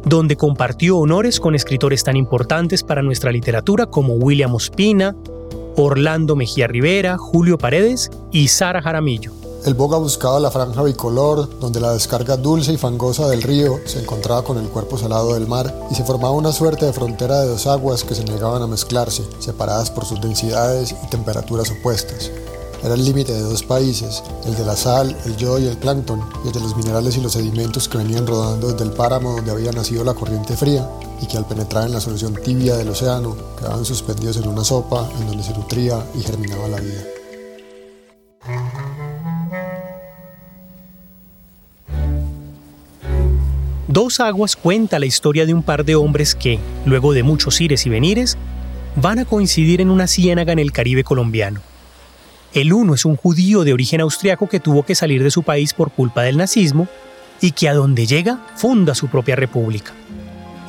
donde 0.04 0.36
compartió 0.36 0.98
honores 0.98 1.40
con 1.40 1.54
escritores 1.54 2.04
tan 2.04 2.16
importantes 2.16 2.82
para 2.82 3.02
nuestra 3.02 3.32
literatura 3.32 3.86
como 3.86 4.14
William 4.14 4.54
Ospina, 4.54 5.16
Orlando 5.76 6.36
Mejía 6.36 6.66
Rivera, 6.66 7.18
Julio 7.18 7.58
Paredes 7.58 8.10
y 8.30 8.48
Sara 8.48 8.82
Jaramillo. 8.82 9.32
El 9.64 9.72
boga 9.72 9.96
buscaba 9.96 10.38
la 10.40 10.50
franja 10.50 10.82
bicolor, 10.82 11.58
donde 11.58 11.80
la 11.80 11.94
descarga 11.94 12.36
dulce 12.36 12.74
y 12.74 12.76
fangosa 12.76 13.28
del 13.28 13.42
río 13.42 13.80
se 13.86 13.98
encontraba 13.98 14.44
con 14.44 14.58
el 14.58 14.68
cuerpo 14.68 14.98
salado 14.98 15.32
del 15.32 15.46
mar 15.46 15.74
y 15.90 15.94
se 15.94 16.04
formaba 16.04 16.32
una 16.32 16.52
suerte 16.52 16.84
de 16.84 16.92
frontera 16.92 17.40
de 17.40 17.48
dos 17.48 17.66
aguas 17.66 18.04
que 18.04 18.14
se 18.14 18.24
negaban 18.24 18.60
a 18.60 18.66
mezclarse, 18.66 19.24
separadas 19.38 19.90
por 19.90 20.04
sus 20.04 20.20
densidades 20.20 20.94
y 21.02 21.06
temperaturas 21.08 21.70
opuestas. 21.70 22.30
Era 22.84 22.96
el 22.96 23.04
límite 23.04 23.32
de 23.32 23.40
dos 23.40 23.62
países, 23.62 24.22
el 24.44 24.54
de 24.56 24.64
la 24.66 24.76
sal, 24.76 25.16
el 25.24 25.38
yodo 25.38 25.58
y 25.58 25.66
el 25.66 25.78
plancton, 25.78 26.20
y 26.44 26.48
el 26.48 26.52
de 26.52 26.60
los 26.60 26.76
minerales 26.76 27.16
y 27.16 27.22
los 27.22 27.32
sedimentos 27.32 27.88
que 27.88 27.96
venían 27.96 28.26
rodando 28.26 28.70
desde 28.70 28.84
el 28.84 28.90
páramo 28.90 29.36
donde 29.36 29.52
había 29.52 29.72
nacido 29.72 30.04
la 30.04 30.12
corriente 30.12 30.54
fría 30.54 30.86
y 31.22 31.26
que 31.26 31.38
al 31.38 31.46
penetrar 31.46 31.86
en 31.86 31.92
la 31.92 32.00
solución 32.00 32.34
tibia 32.44 32.76
del 32.76 32.90
océano 32.90 33.38
quedaban 33.58 33.86
suspendidos 33.86 34.36
en 34.36 34.48
una 34.48 34.62
sopa 34.64 35.08
en 35.18 35.26
donde 35.26 35.42
se 35.42 35.54
nutría 35.54 36.04
y 36.14 36.20
germinaba 36.20 36.68
la 36.68 36.78
vida. 36.78 37.04
Dos 43.88 44.20
Aguas 44.20 44.56
cuenta 44.56 44.98
la 44.98 45.06
historia 45.06 45.46
de 45.46 45.54
un 45.54 45.62
par 45.62 45.86
de 45.86 45.94
hombres 45.94 46.34
que, 46.34 46.58
luego 46.84 47.14
de 47.14 47.22
muchos 47.22 47.58
ires 47.62 47.86
y 47.86 47.88
venires, 47.88 48.36
van 48.96 49.20
a 49.20 49.24
coincidir 49.24 49.80
en 49.80 49.88
una 49.88 50.06
ciénaga 50.06 50.52
en 50.52 50.58
el 50.58 50.70
Caribe 50.70 51.02
colombiano. 51.02 51.62
El 52.54 52.72
uno 52.72 52.94
es 52.94 53.04
un 53.04 53.16
judío 53.16 53.64
de 53.64 53.72
origen 53.72 54.00
austriaco 54.00 54.48
que 54.48 54.60
tuvo 54.60 54.84
que 54.84 54.94
salir 54.94 55.24
de 55.24 55.32
su 55.32 55.42
país 55.42 55.74
por 55.74 55.90
culpa 55.90 56.22
del 56.22 56.36
nazismo 56.36 56.86
y 57.40 57.50
que 57.50 57.68
a 57.68 57.74
donde 57.74 58.06
llega 58.06 58.46
funda 58.54 58.94
su 58.94 59.08
propia 59.08 59.34
república. 59.34 59.92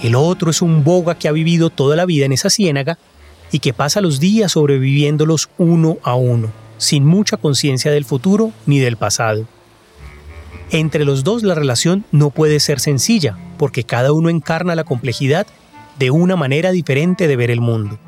El 0.02 0.16
otro 0.16 0.50
es 0.50 0.64
un 0.64 0.84
boga 0.84 1.16
que 1.16 1.28
ha 1.28 1.32
vivido 1.32 1.70
toda 1.70 1.96
la 1.96 2.08
vida 2.08 2.26
en 2.26 2.34
esa 2.34 2.50
ciénaga 2.50 2.98
y 3.52 3.60
que 3.60 3.72
pasa 3.72 4.02
los 4.02 4.20
días 4.20 4.54
sobreviviéndolos 4.54 5.50
uno 5.60 5.98
a 6.02 6.16
uno, 6.16 6.52
sin 6.80 7.06
mucha 7.06 7.38
conciencia 7.38 7.92
del 7.92 8.04
futuro 8.04 8.52
ni 8.66 8.80
del 8.80 8.98
pasado. 8.98 9.46
Entre 10.72 11.06
los 11.06 11.24
dos 11.24 11.44
la 11.44 11.54
relación 11.54 12.04
no 12.12 12.32
puede 12.32 12.60
ser 12.60 12.80
sencilla, 12.80 13.38
porque 13.60 13.84
cada 13.84 14.12
uno 14.12 14.30
encarna 14.30 14.74
la 14.74 14.86
complejidad 14.86 15.46
de 16.00 16.10
una 16.10 16.36
manera 16.36 16.72
diferente 16.72 17.28
de 17.28 17.36
ver 17.36 17.52
el 17.52 17.62
mundo. 17.62 18.00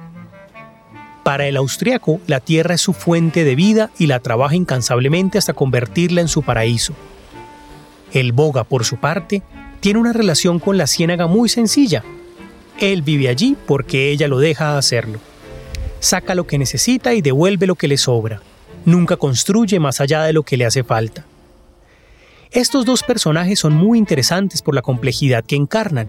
Para 1.28 1.46
el 1.46 1.58
austriaco, 1.58 2.22
la 2.26 2.40
tierra 2.40 2.76
es 2.76 2.80
su 2.80 2.94
fuente 2.94 3.44
de 3.44 3.54
vida 3.54 3.92
y 4.00 4.08
la 4.08 4.22
trabaja 4.22 4.56
incansablemente 4.56 5.38
hasta 5.38 5.52
convertirla 5.52 6.22
en 6.22 6.30
su 6.30 6.42
paraíso. 6.42 6.94
El 8.14 8.32
boga, 8.32 8.64
por 8.64 8.86
su 8.86 8.96
parte, 8.96 9.44
tiene 9.82 10.00
una 10.00 10.14
relación 10.14 10.58
con 10.60 10.78
la 10.78 10.88
ciénaga 10.88 11.28
muy 11.28 11.50
sencilla. 11.50 12.02
Él 12.80 13.02
vive 13.02 13.28
allí 13.28 13.58
porque 13.66 14.10
ella 14.10 14.30
lo 14.30 14.40
deja 14.40 14.78
hacerlo. 14.78 15.20
Saca 16.00 16.34
lo 16.34 16.48
que 16.48 16.58
necesita 16.58 17.14
y 17.14 17.22
devuelve 17.22 17.68
lo 17.68 17.76
que 17.76 17.90
le 17.90 17.98
sobra. 17.98 18.42
Nunca 18.86 19.18
construye 19.18 19.82
más 19.82 20.00
allá 20.00 20.24
de 20.24 20.32
lo 20.32 20.44
que 20.44 20.56
le 20.56 20.64
hace 20.64 20.86
falta. 20.86 21.26
Estos 22.52 22.86
dos 22.86 23.04
personajes 23.04 23.60
son 23.60 23.74
muy 23.74 23.98
interesantes 23.98 24.62
por 24.62 24.74
la 24.76 24.82
complejidad 24.82 25.44
que 25.44 25.58
encarnan, 25.58 26.08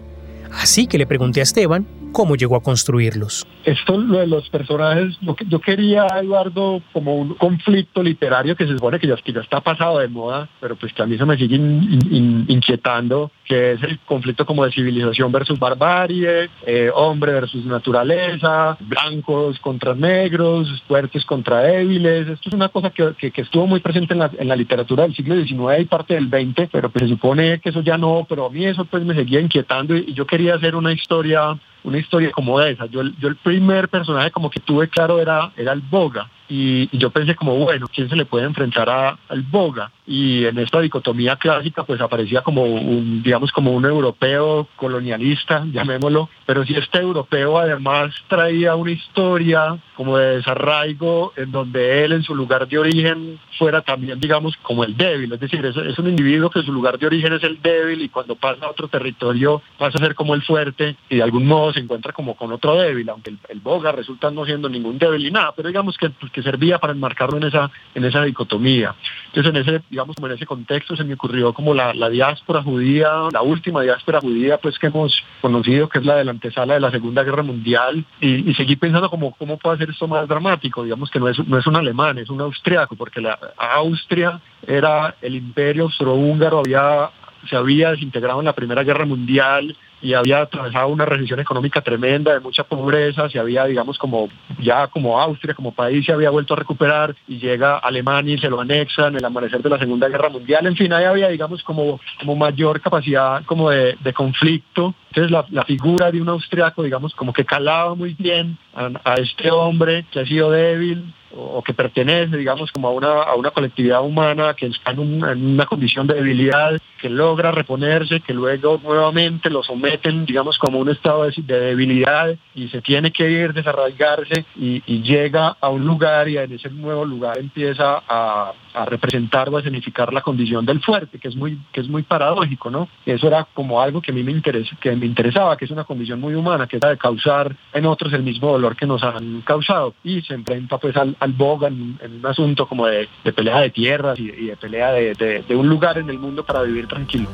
así 0.53 0.87
que 0.87 0.97
le 0.97 1.05
pregunté 1.05 1.41
a 1.41 1.43
Esteban 1.43 1.85
cómo 2.13 2.37
llegó 2.37 2.55
a 2.55 2.63
construirlos. 2.63 3.45
Esto 3.63 3.97
lo 3.97 4.19
de 4.19 4.27
los 4.27 4.49
personajes, 4.49 5.17
lo 5.21 5.35
yo 5.47 5.59
quería, 5.59 6.07
Eduardo, 6.21 6.81
como 6.93 7.15
un 7.15 7.33
conflicto 7.35 8.01
literario 8.01 8.55
que 8.55 8.65
se 8.65 8.73
supone 8.73 8.99
que 8.99 9.07
ya, 9.07 9.15
está 9.41 9.59
pasado 9.59 9.99
de 9.99 10.07
moda, 10.07 10.47
pero 10.61 10.75
pues 10.75 10.93
que 10.93 11.01
a 11.01 11.05
mí 11.05 11.17
se 11.17 11.25
me 11.25 11.37
sigue 11.37 11.55
inquietando, 11.55 13.31
que 13.45 13.73
es 13.73 13.83
el 13.83 13.99
conflicto 13.99 14.45
como 14.45 14.63
de 14.63 14.71
civilización 14.71 15.31
versus 15.31 15.59
barbarie, 15.59 16.49
eh, 16.65 16.89
hombre 16.93 17.33
versus 17.33 17.65
naturaleza, 17.65 18.77
blancos 18.79 19.59
contra 19.59 19.93
negros, 19.93 20.83
fuertes 20.87 21.25
contra 21.25 21.59
débiles. 21.61 22.27
Esto 22.29 22.49
es 22.49 22.55
una 22.55 22.69
cosa 22.69 22.91
que, 22.91 23.13
que, 23.15 23.41
estuvo 23.41 23.67
muy 23.67 23.79
presente 23.81 24.13
en 24.13 24.19
la, 24.19 24.31
en 24.37 24.47
la, 24.47 24.55
literatura 24.55 25.03
del 25.03 25.15
siglo 25.15 25.35
XIX 25.35 25.81
y 25.81 25.85
parte 25.85 26.13
del 26.13 26.29
XX, 26.29 26.69
pero 26.71 26.89
pues 26.89 27.03
se 27.03 27.09
supone 27.09 27.59
que 27.59 27.69
eso 27.69 27.81
ya 27.81 27.97
no, 27.97 28.25
pero 28.27 28.45
a 28.45 28.49
mí 28.49 28.65
eso 28.65 28.85
pues 28.85 29.03
me 29.03 29.15
seguía 29.15 29.39
inquietando 29.39 29.95
y 29.95 30.13
yo 30.13 30.25
quería 30.25 30.55
hacer 30.55 30.75
una 30.75 30.91
historia 30.93 31.57
una 31.83 31.97
historia 31.97 32.31
como 32.31 32.61
esa. 32.61 32.85
Yo, 32.87 33.03
yo 33.19 33.27
el 33.27 33.35
primer 33.35 33.89
personaje 33.89 34.31
como 34.31 34.49
que 34.49 34.59
tuve 34.59 34.89
claro 34.89 35.19
era, 35.19 35.51
era 35.55 35.73
el 35.73 35.81
Boga. 35.81 36.29
Y, 36.49 36.89
yo 36.97 37.11
pensé 37.11 37.35
como, 37.35 37.55
bueno, 37.55 37.87
¿quién 37.93 38.09
se 38.09 38.15
le 38.15 38.25
puede 38.25 38.45
enfrentar 38.45 38.89
a, 38.89 39.17
al 39.29 39.43
Boga? 39.43 39.91
Y 40.07 40.45
en 40.45 40.57
esta 40.57 40.81
dicotomía 40.81 41.35
clásica 41.35 41.83
pues 41.83 42.01
aparecía 42.01 42.41
como 42.41 42.63
un, 42.63 43.21
digamos, 43.21 43.51
como 43.51 43.71
un 43.71 43.85
europeo 43.85 44.67
colonialista, 44.75 45.63
llamémoslo, 45.71 46.29
pero 46.45 46.65
si 46.65 46.73
este 46.73 46.99
europeo 46.99 47.57
además 47.59 48.13
traía 48.27 48.75
una 48.75 48.91
historia 48.91 49.77
como 49.95 50.17
de 50.17 50.37
desarraigo 50.37 51.33
en 51.35 51.51
donde 51.51 52.05
él 52.05 52.13
en 52.13 52.23
su 52.23 52.33
lugar 52.33 52.67
de 52.67 52.77
origen 52.77 53.39
fuera 53.57 53.81
también, 53.81 54.19
digamos, 54.19 54.55
como 54.63 54.83
el 54.83 54.95
débil, 54.95 55.33
es 55.33 55.39
decir, 55.39 55.63
es, 55.65 55.99
un 55.99 56.07
individuo 56.07 56.49
que 56.49 56.59
en 56.59 56.65
su 56.65 56.71
lugar 56.71 56.97
de 56.97 57.05
origen 57.05 57.33
es 57.33 57.43
el 57.43 57.61
débil 57.61 58.01
y 58.01 58.09
cuando 58.09 58.35
pasa 58.35 58.65
a 58.65 58.69
otro 58.69 58.87
territorio 58.87 59.61
pasa 59.77 59.97
a 59.97 60.01
ser 60.01 60.15
como 60.15 60.33
el 60.33 60.41
fuerte 60.41 60.95
y 61.09 61.17
de 61.17 61.23
algún 61.23 61.45
modo 61.45 61.73
se 61.73 61.81
encuentra 61.81 62.13
como 62.13 62.35
con 62.35 62.51
otro 62.51 62.75
débil, 62.75 63.09
aunque 63.09 63.31
el, 63.49 63.59
Boga 63.59 63.91
resulta 63.91 64.31
no 64.31 64.45
siendo 64.45 64.69
ningún 64.69 64.97
débil 64.97 65.21
ni 65.21 65.31
nada, 65.31 65.51
pero 65.53 65.67
digamos 65.67 65.97
que, 65.97 66.09
pues, 66.09 66.31
que 66.31 66.38
servía 66.43 66.77
para 66.77 66.93
enmarcarlo 66.93 67.37
en 67.37 67.43
esa, 67.43 67.71
en 67.95 68.05
esa 68.05 68.23
dicotomía. 68.23 68.95
Entonces 69.27 69.53
en 69.53 69.61
ese, 69.61 69.83
digamos, 69.89 70.15
como 70.15 70.27
en 70.27 70.33
ese 70.33 70.45
contexto 70.45 70.95
se 70.95 71.03
me 71.03 71.13
ocurrió 71.13 71.53
como 71.53 71.73
la, 71.73 71.93
la 71.93 72.09
diáspora 72.09 72.63
judía, 72.63 73.09
la 73.31 73.41
última 73.41 73.81
diáspora 73.81 74.21
judía 74.21 74.57
pues 74.57 74.77
que 74.79 74.87
hemos 74.87 75.23
conocido, 75.41 75.89
que 75.89 75.99
es 75.99 76.05
la 76.05 76.15
de 76.15 76.25
la 76.25 76.31
antesala 76.31 76.73
de 76.73 76.79
la 76.79 76.91
Segunda 76.91 77.23
Guerra 77.23 77.43
Mundial, 77.43 78.05
y, 78.19 78.53
seguí 78.55 78.75
pensando 78.75 79.09
como 79.09 79.31
cómo 79.31 79.57
puede 79.57 79.77
ser 79.77 79.89
esto 79.89 80.07
más 80.07 80.27
dramático, 80.27 80.83
digamos 80.83 81.09
que 81.09 81.19
no 81.19 81.29
es, 81.29 81.39
no 81.47 81.57
es 81.57 81.67
un 81.67 81.75
alemán, 81.75 82.17
es 82.17 82.29
un 82.29 82.41
austriaco, 82.41 82.95
porque 82.95 83.21
la 83.21 83.39
Austria 83.57 84.41
era 84.67 85.15
el 85.21 85.35
imperio 85.35 85.83
austrohúngaro, 85.83 86.59
había 86.59 87.09
se 87.47 87.55
había 87.55 87.91
desintegrado 87.91 88.39
en 88.39 88.45
la 88.45 88.53
Primera 88.53 88.83
Guerra 88.83 89.05
Mundial 89.05 89.75
y 90.01 90.13
había 90.13 90.41
atravesado 90.41 90.87
una 90.87 91.05
recesión 91.05 91.39
económica 91.39 91.81
tremenda, 91.81 92.33
de 92.33 92.39
mucha 92.39 92.63
pobreza, 92.63 93.29
se 93.29 93.39
había, 93.39 93.65
digamos, 93.65 93.97
como 93.97 94.29
ya 94.59 94.87
como 94.87 95.19
Austria, 95.19 95.53
como 95.53 95.73
país, 95.73 96.05
se 96.05 96.13
había 96.13 96.29
vuelto 96.29 96.53
a 96.53 96.57
recuperar 96.57 97.15
y 97.27 97.37
llega 97.37 97.77
Alemania 97.77 98.35
y 98.35 98.39
se 98.39 98.49
lo 98.49 98.61
anexa 98.61 99.07
en 99.07 99.15
el 99.15 99.25
amanecer 99.25 99.61
de 99.61 99.69
la 99.69 99.79
Segunda 99.79 100.07
Guerra 100.07 100.29
Mundial. 100.29 100.65
En 100.67 100.75
fin, 100.75 100.93
ahí 100.93 101.05
había, 101.05 101.29
digamos, 101.29 101.63
como, 101.63 101.99
como 102.19 102.35
mayor 102.35 102.81
capacidad 102.81 103.43
como 103.45 103.69
de, 103.69 103.97
conflicto. 104.13 104.93
Entonces 105.09 105.31
la, 105.51 105.63
figura 105.63 106.11
de 106.11 106.21
un 106.21 106.29
austriaco, 106.29 106.83
digamos, 106.83 107.13
como 107.13 107.31
que 107.31 107.45
calaba 107.45 107.93
muy 107.95 108.15
bien 108.17 108.57
a 108.73 109.15
este 109.15 109.51
hombre 109.51 110.05
que 110.11 110.21
ha 110.21 110.25
sido 110.25 110.51
débil, 110.51 111.13
o 111.35 111.61
que 111.63 111.73
pertenece, 111.73 112.37
digamos, 112.37 112.71
como 112.71 112.87
a 112.87 112.91
una, 112.91 113.23
a 113.23 113.35
una 113.35 113.51
colectividad 113.51 114.03
humana 114.03 114.53
que 114.53 114.67
está 114.67 114.91
en, 114.91 115.23
una 115.23 115.65
condición 115.65 116.07
de 116.07 116.15
debilidad, 116.15 116.79
que 116.99 117.09
logra 117.09 117.51
reponerse, 117.51 118.19
que 118.21 118.33
luego 118.33 118.79
nuevamente 118.83 119.49
lo 119.49 119.63
someten, 119.63 120.25
digamos, 120.25 120.57
como 120.57 120.79
un 120.79 120.89
estado 120.89 121.27
de, 121.29 121.59
debilidad 121.59 122.35
y 122.55 122.67
se 122.69 122.81
tiene 122.81 123.11
que 123.11 123.29
ir, 123.29 123.53
desarraigarse 123.53 124.45
y, 124.55 124.79
llega 124.99 125.55
a 125.61 125.69
un 125.69 125.85
lugar 125.85 126.27
y 126.27 126.37
en 126.37 126.51
ese 126.51 126.69
nuevo 126.69 127.05
lugar 127.05 127.37
empieza 127.37 128.03
a, 128.07 128.53
representar 128.85 129.49
o 129.49 129.57
a 129.57 129.63
significar 129.63 130.13
la 130.13 130.21
condición 130.21 130.65
del 130.65 130.81
fuerte, 130.81 131.19
que 131.19 131.27
es 131.27 131.35
muy, 131.35 131.57
que 131.71 131.81
es 131.81 131.89
muy 131.89 132.03
paradójico, 132.03 132.69
¿no? 132.69 132.87
Eso 133.05 133.27
era 133.27 133.45
como 133.53 133.81
algo 133.81 134.01
que 134.01 134.11
a 134.11 134.15
mí 134.15 134.23
me, 134.23 134.31
interesa, 134.31 134.75
que 134.79 134.95
me 134.95 135.05
interesaba, 135.05 135.57
que 135.57 135.65
es 135.65 135.71
una 135.71 135.83
condición 135.83 136.19
muy 136.19 136.35
humana, 136.35 136.67
que 136.67 136.77
era 136.77 136.89
de 136.89 136.97
causar 136.97 137.55
en 137.73 137.85
otros 137.85 138.13
el 138.13 138.23
mismo 138.23 138.51
dolor 138.51 138.75
que 138.75 138.85
nos 138.85 139.03
han 139.03 139.41
causado 139.41 139.95
y 140.03 140.21
se 140.21 140.33
enfrenta 140.33 140.77
pues 140.77 140.95
al 140.95 141.15
boga 141.27 141.67
en, 141.67 141.97
un 142.01 142.25
asunto 142.25 142.67
como 142.67 142.87
de, 142.87 143.07
pelea 143.35 143.59
de 143.59 143.69
tierras 143.69 144.19
y, 144.19 144.47
de 144.47 144.57
pelea 144.57 144.91
de, 144.91 145.43
de 145.47 145.55
un 145.55 145.67
lugar 145.67 145.97
en 145.97 146.09
el 146.09 146.19
mundo 146.19 146.45
para 146.45 146.61
vivir 146.63 146.87
tranquilo. 146.87 147.29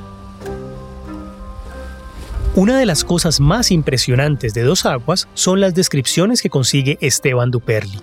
Una 2.55 2.79
de 2.79 2.85
las 2.85 3.03
cosas 3.03 3.41
más 3.41 3.69
impresionantes 3.69 4.53
de 4.53 4.63
Dos 4.63 4.85
Aguas 4.85 5.27
son 5.33 5.59
las 5.59 5.75
descripciones 5.75 6.41
que 6.41 6.49
consigue 6.49 6.97
Esteban 7.01 7.51
Duperli. 7.51 7.99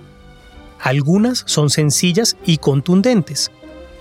Algunas 0.79 1.43
son 1.47 1.71
sencillas 1.71 2.37
y 2.45 2.59
contundentes, 2.59 3.51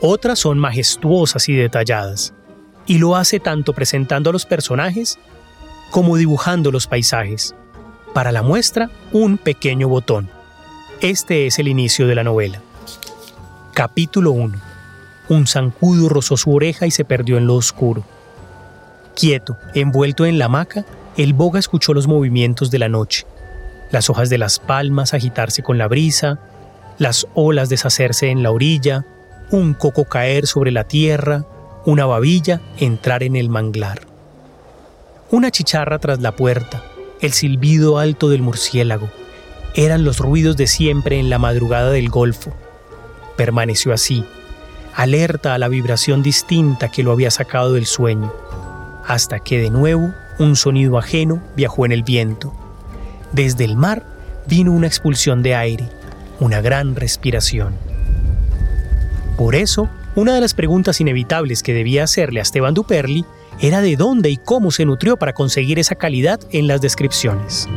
otras 0.01 0.39
son 0.39 0.59
majestuosas 0.59 1.47
y 1.47 1.53
detalladas, 1.53 2.33
y 2.85 2.97
lo 2.97 3.15
hace 3.15 3.39
tanto 3.39 3.71
presentando 3.71 4.29
a 4.29 4.33
los 4.33 4.45
personajes 4.45 5.19
como 5.89 6.17
dibujando 6.17 6.69
los 6.69 6.85
paisajes. 6.85 7.55
Para 8.13 8.33
la 8.33 8.41
muestra, 8.41 8.89
un 9.13 9.37
pequeño 9.37 9.87
botón. 9.87 10.29
Este 11.01 11.47
es 11.47 11.57
el 11.57 11.67
inicio 11.67 12.05
de 12.05 12.13
la 12.13 12.23
novela. 12.23 12.61
Capítulo 13.73 14.33
1. 14.33 14.55
Un 15.29 15.47
zancudo 15.47 16.09
rozó 16.09 16.37
su 16.37 16.53
oreja 16.53 16.85
y 16.85 16.91
se 16.91 17.05
perdió 17.05 17.39
en 17.39 17.47
lo 17.47 17.55
oscuro. 17.55 18.03
Quieto, 19.15 19.57
envuelto 19.73 20.27
en 20.27 20.37
la 20.37 20.45
hamaca, 20.45 20.85
el 21.17 21.33
boga 21.33 21.59
escuchó 21.59 21.95
los 21.95 22.05
movimientos 22.05 22.69
de 22.69 22.77
la 22.77 22.87
noche, 22.87 23.25
las 23.89 24.11
hojas 24.11 24.29
de 24.29 24.37
las 24.37 24.59
palmas 24.59 25.15
agitarse 25.15 25.63
con 25.63 25.79
la 25.79 25.87
brisa, 25.87 26.37
las 26.99 27.25
olas 27.33 27.69
deshacerse 27.69 28.29
en 28.29 28.43
la 28.43 28.51
orilla, 28.51 29.03
un 29.49 29.73
coco 29.73 30.05
caer 30.05 30.45
sobre 30.45 30.69
la 30.69 30.83
tierra, 30.83 31.45
una 31.83 32.05
babilla 32.05 32.61
entrar 32.77 33.23
en 33.23 33.35
el 33.35 33.49
manglar. 33.49 34.01
Una 35.31 35.49
chicharra 35.49 35.97
tras 35.97 36.19
la 36.19 36.35
puerta, 36.35 36.83
el 37.21 37.33
silbido 37.33 37.97
alto 37.97 38.29
del 38.29 38.43
murciélago, 38.43 39.09
eran 39.73 40.03
los 40.03 40.17
ruidos 40.17 40.57
de 40.57 40.67
siempre 40.67 41.19
en 41.19 41.29
la 41.29 41.39
madrugada 41.39 41.91
del 41.91 42.09
Golfo. 42.09 42.53
Permaneció 43.37 43.93
así, 43.93 44.25
alerta 44.93 45.53
a 45.53 45.57
la 45.57 45.69
vibración 45.69 46.21
distinta 46.21 46.89
que 46.89 47.03
lo 47.03 47.11
había 47.11 47.31
sacado 47.31 47.73
del 47.73 47.85
sueño, 47.85 48.33
hasta 49.05 49.39
que 49.39 49.59
de 49.59 49.69
nuevo 49.69 50.13
un 50.39 50.55
sonido 50.55 50.97
ajeno 50.97 51.41
viajó 51.55 51.85
en 51.85 51.93
el 51.93 52.03
viento. 52.03 52.53
Desde 53.31 53.63
el 53.63 53.77
mar 53.77 54.03
vino 54.47 54.73
una 54.73 54.87
expulsión 54.87 55.41
de 55.41 55.55
aire, 55.55 55.87
una 56.39 56.59
gran 56.59 56.95
respiración. 56.95 57.75
Por 59.37 59.55
eso, 59.55 59.89
una 60.15 60.35
de 60.35 60.41
las 60.41 60.53
preguntas 60.53 60.99
inevitables 60.99 61.63
que 61.63 61.73
debía 61.73 62.03
hacerle 62.03 62.41
a 62.41 62.43
Esteban 62.43 62.73
Duperli 62.73 63.25
era 63.61 63.79
de 63.81 63.95
dónde 63.95 64.29
y 64.29 64.37
cómo 64.37 64.71
se 64.71 64.83
nutrió 64.83 65.15
para 65.17 65.33
conseguir 65.33 65.79
esa 65.79 65.95
calidad 65.95 66.41
en 66.51 66.67
las 66.67 66.81
descripciones 66.81 67.69